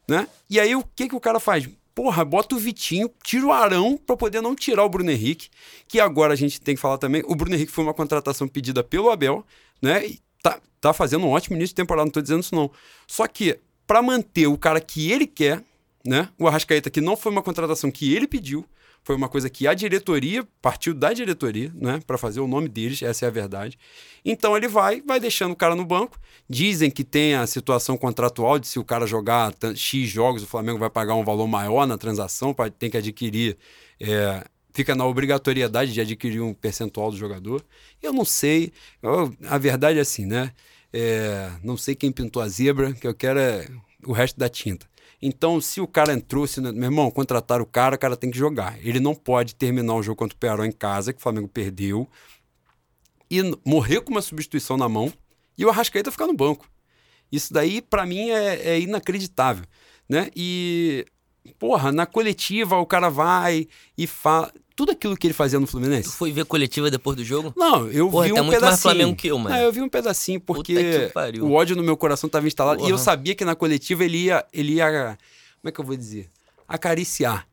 [0.08, 0.28] né?
[0.48, 1.68] E aí o que que o cara faz?
[1.94, 5.48] Porra, bota o Vitinho, tira o Arão para poder não tirar o Bruno Henrique,
[5.88, 8.84] que agora a gente tem que falar também, o Bruno Henrique foi uma contratação pedida
[8.84, 9.44] pelo Abel,
[9.82, 10.06] né?
[10.06, 12.70] E tá, tá fazendo um ótimo início de temporada, não tô dizendo isso não.
[13.06, 15.62] Só que para manter o cara que ele quer,
[16.04, 16.28] né?
[16.38, 18.64] O Arrascaeta, que não foi uma contratação que ele pediu,
[19.06, 23.00] foi uma coisa que a diretoria partiu da diretoria, né, para fazer o nome deles,
[23.02, 23.78] essa é a verdade.
[24.24, 26.18] Então ele vai, vai deixando o cara no banco.
[26.50, 30.80] Dizem que tem a situação contratual de se o cara jogar X jogos, o Flamengo
[30.80, 33.56] vai pagar um valor maior na transação, tem que adquirir,
[34.00, 37.64] é, fica na obrigatoriedade de adquirir um percentual do jogador.
[38.02, 40.50] Eu não sei, eu, a verdade é assim, né?
[40.98, 43.68] É, não sei quem pintou a zebra, que eu quero é
[44.06, 44.88] o resto da tinta.
[45.20, 48.38] Então, se o cara entrou, se, meu irmão, contratar o cara, o cara tem que
[48.38, 48.78] jogar.
[48.82, 52.08] Ele não pode terminar o jogo contra o Pearol em casa, que o Flamengo perdeu,
[53.30, 55.12] e morrer com uma substituição na mão,
[55.58, 56.66] e o Arrascaeta ficar no banco.
[57.30, 59.66] Isso daí, para mim, é, é inacreditável.
[60.08, 60.30] Né?
[60.34, 61.04] E,
[61.58, 63.68] porra, na coletiva o cara vai
[63.98, 66.10] e fala tudo aquilo que ele fazia no Fluminense.
[66.10, 67.52] Tu foi ver coletiva depois do jogo?
[67.56, 68.68] Não, eu Porra, vi um muito pedacinho.
[68.70, 69.56] mais Flamengo que eu, mano.
[69.56, 71.10] Não, eu vi um pedacinho porque
[71.40, 72.90] o ódio no meu coração estava instalado Porra.
[72.90, 75.16] e eu sabia que na coletiva ele ia, ele ia,
[75.60, 76.28] como é que eu vou dizer,
[76.68, 77.48] acariciar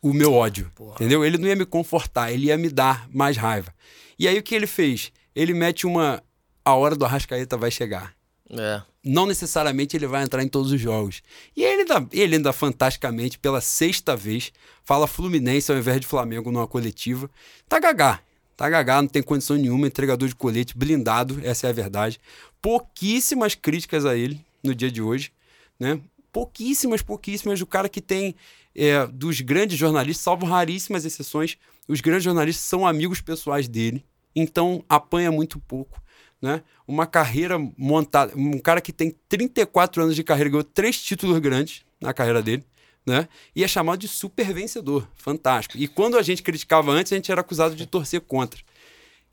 [0.00, 0.94] o meu ódio, Porra.
[0.94, 1.24] entendeu?
[1.24, 3.74] Ele não ia me confortar, ele ia me dar mais raiva.
[4.16, 5.10] E aí o que ele fez?
[5.34, 6.22] Ele mete uma
[6.64, 8.14] a hora do Arrascaeta vai chegar.
[8.48, 8.82] É.
[9.02, 11.22] Não necessariamente ele vai entrar em todos os jogos.
[11.56, 14.52] E ele ainda, ele ainda fantasticamente, pela sexta vez,
[14.84, 17.30] fala Fluminense ao invés de Flamengo numa coletiva.
[17.68, 18.20] Tá gagá.
[18.56, 22.20] Tá gagá, não tem condição nenhuma, entregador de colete, blindado, essa é a verdade.
[22.60, 25.32] Pouquíssimas críticas a ele no dia de hoje,
[25.78, 25.98] né?
[26.30, 28.34] Pouquíssimas, pouquíssimas do cara que tem
[28.74, 31.56] é, dos grandes jornalistas, salvo raríssimas exceções,
[31.88, 34.04] os grandes jornalistas são amigos pessoais dele,
[34.36, 35.98] então apanha muito pouco
[36.40, 36.62] né?
[36.86, 41.82] Uma carreira montada, um cara que tem 34 anos de carreira, ganhou três títulos grandes
[42.00, 42.64] na carreira dele,
[43.04, 43.28] né?
[43.54, 45.76] E é chamado de super vencedor, fantástico.
[45.76, 48.60] E quando a gente criticava antes, a gente era acusado de torcer contra.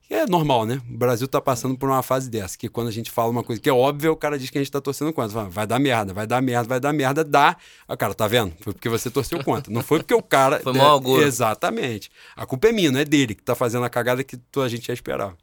[0.09, 0.81] é normal, né?
[0.89, 3.61] O Brasil está passando por uma fase dessa, que quando a gente fala uma coisa
[3.61, 5.45] que é óbvia, o cara diz que a gente está torcendo contra.
[5.45, 7.55] Vai dar merda, vai dar merda, vai dar merda, dá.
[7.87, 8.53] O cara, tá vendo?
[8.59, 9.71] Foi porque você torceu contra.
[9.71, 10.59] Não foi porque o cara.
[10.59, 11.23] foi mal agouro.
[11.23, 12.11] Exatamente.
[12.35, 14.69] A culpa é minha, não é dele, que tá fazendo a cagada que toda a
[14.69, 15.37] gente já esperava.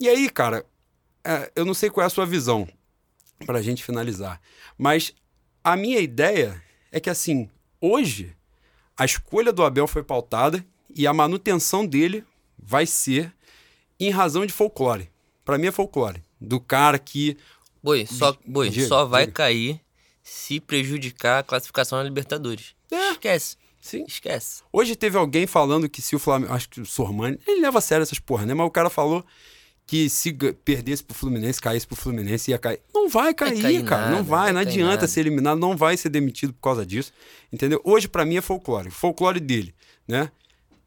[0.00, 0.64] E aí, cara,
[1.28, 2.66] é, eu não sei qual é a sua visão,
[3.44, 4.40] para a gente finalizar,
[4.78, 5.12] mas
[5.62, 7.50] a minha ideia é que, assim,
[7.80, 8.34] hoje
[8.96, 10.64] a escolha do Abel foi pautada
[10.94, 12.24] e a manutenção dele
[12.58, 13.32] vai ser
[14.00, 15.10] em razão de folclore.
[15.44, 16.22] Para mim é folclore.
[16.40, 17.36] Do cara que.
[17.82, 19.34] Boi, só, boi, diga, só vai diga.
[19.34, 19.80] cair
[20.22, 22.74] se prejudicar a classificação na Libertadores.
[22.90, 23.12] É.
[23.12, 23.56] Esquece.
[23.80, 24.04] Sim.
[24.06, 24.62] Esquece.
[24.72, 26.52] Hoje teve alguém falando que se o Flamengo.
[26.52, 27.38] Acho que o Sormani.
[27.46, 28.54] Ele leva a sério essas porra, né?
[28.54, 29.24] Mas o cara falou
[29.88, 30.34] que se
[30.66, 32.78] perdesse pro Fluminense, caísse pro Fluminense, ia cair.
[32.92, 34.02] Não vai cair, cair cara.
[34.02, 37.10] Nada, não vai, não adianta ser eliminado, não vai ser demitido por causa disso.
[37.50, 37.80] Entendeu?
[37.82, 38.90] Hoje, para mim, é folclore.
[38.90, 39.74] Folclore dele,
[40.06, 40.30] né?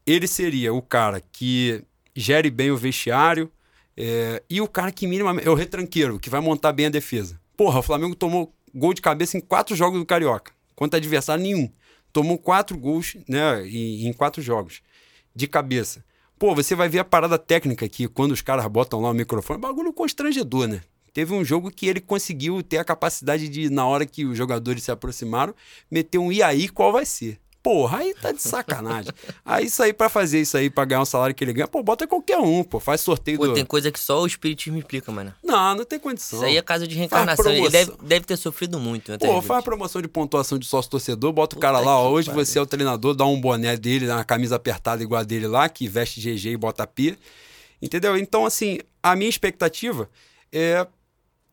[0.06, 1.82] Ele seria o cara que
[2.14, 3.50] gere bem o vestiário
[3.96, 5.48] é, e o cara que minimamente.
[5.48, 7.40] É o retranqueiro, que vai montar bem a defesa.
[7.56, 11.68] Porra, o Flamengo tomou gol de cabeça em quatro jogos do Carioca, contra adversário nenhum.
[12.12, 14.80] Tomou quatro gols né, em, em quatro jogos
[15.34, 16.04] de cabeça.
[16.42, 19.60] Pô, você vai ver a parada técnica aqui, quando os caras botam lá o microfone,
[19.60, 20.80] bagulho constrangedor, né?
[21.14, 24.82] Teve um jogo que ele conseguiu ter a capacidade de, na hora que os jogadores
[24.82, 25.54] se aproximaram,
[25.88, 27.38] meter um e aí, qual vai ser?
[27.62, 29.12] Porra, aí tá de sacanagem.
[29.44, 31.80] aí isso aí pra fazer isso aí, pra ganhar um salário que ele ganha, pô,
[31.80, 33.54] bota qualquer um, pô, faz sorteio pô, do...
[33.54, 35.32] tem coisa que só o espiritismo explica, mano.
[35.44, 36.40] Não, não tem condição.
[36.40, 39.12] Isso aí é casa de reencarnação, ele deve, deve ter sofrido muito.
[39.12, 42.30] Né, pô, faz a promoção de pontuação de sócio-torcedor, bota o cara lá, ó, hoje
[42.30, 45.68] você é o treinador, dá um boné dele, uma camisa apertada igual a dele lá,
[45.68, 47.16] que veste GG e bota P,
[47.80, 48.16] entendeu?
[48.16, 50.10] Então, assim, a minha expectativa
[50.50, 50.84] é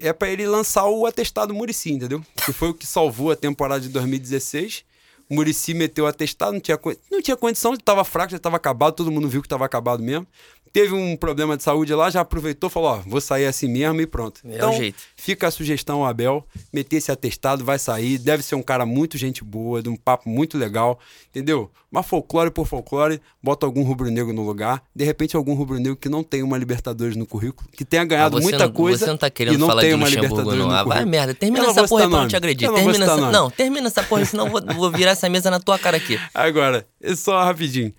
[0.01, 2.23] é para ele lançar o atestado Murici, entendeu?
[2.45, 4.85] Que foi o que salvou a temporada de 2016
[5.29, 6.79] Murici meteu atestado, não tinha,
[7.11, 10.25] não tinha condição, estava fraco, já estava acabado, todo mundo viu que estava acabado mesmo
[10.71, 14.07] teve um problema de saúde lá, já aproveitou, falou, ó, vou sair assim mesmo e
[14.07, 14.41] pronto.
[14.45, 14.71] É então,
[15.15, 19.43] fica a sugestão, Abel, meter esse atestado, vai sair, deve ser um cara muito gente
[19.43, 20.99] boa, de um papo muito legal,
[21.29, 21.71] entendeu?
[21.91, 26.23] Mas folclore por folclore, bota algum rubro-negro no lugar, de repente algum rubro-negro que não
[26.23, 29.29] tem uma Libertadores no currículo, que tenha ganhado ah, muita não, coisa você não tá
[29.29, 30.67] querendo e não falar tem de uma Luxemburgo, Libertadores não.
[30.67, 32.71] no ah, vai merda, termina essa porra pra não te agredir.
[32.71, 33.31] Termina não, essa...
[33.31, 36.19] não, termina essa porra, senão eu vou, vou virar essa mesa na tua cara aqui.
[36.33, 37.93] Agora, só rapidinho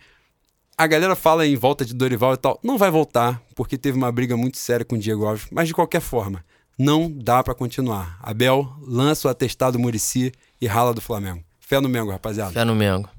[0.80, 2.58] a galera fala em volta de Dorival e tal.
[2.64, 5.46] Não vai voltar, porque teve uma briga muito séria com o Diego Alves.
[5.52, 6.42] Mas de qualquer forma,
[6.78, 8.18] não dá para continuar.
[8.22, 11.44] Abel lança o atestado Murici e rala do Flamengo.
[11.58, 12.52] Fé no Mengo, rapaziada.
[12.52, 13.10] Fé no Mengo.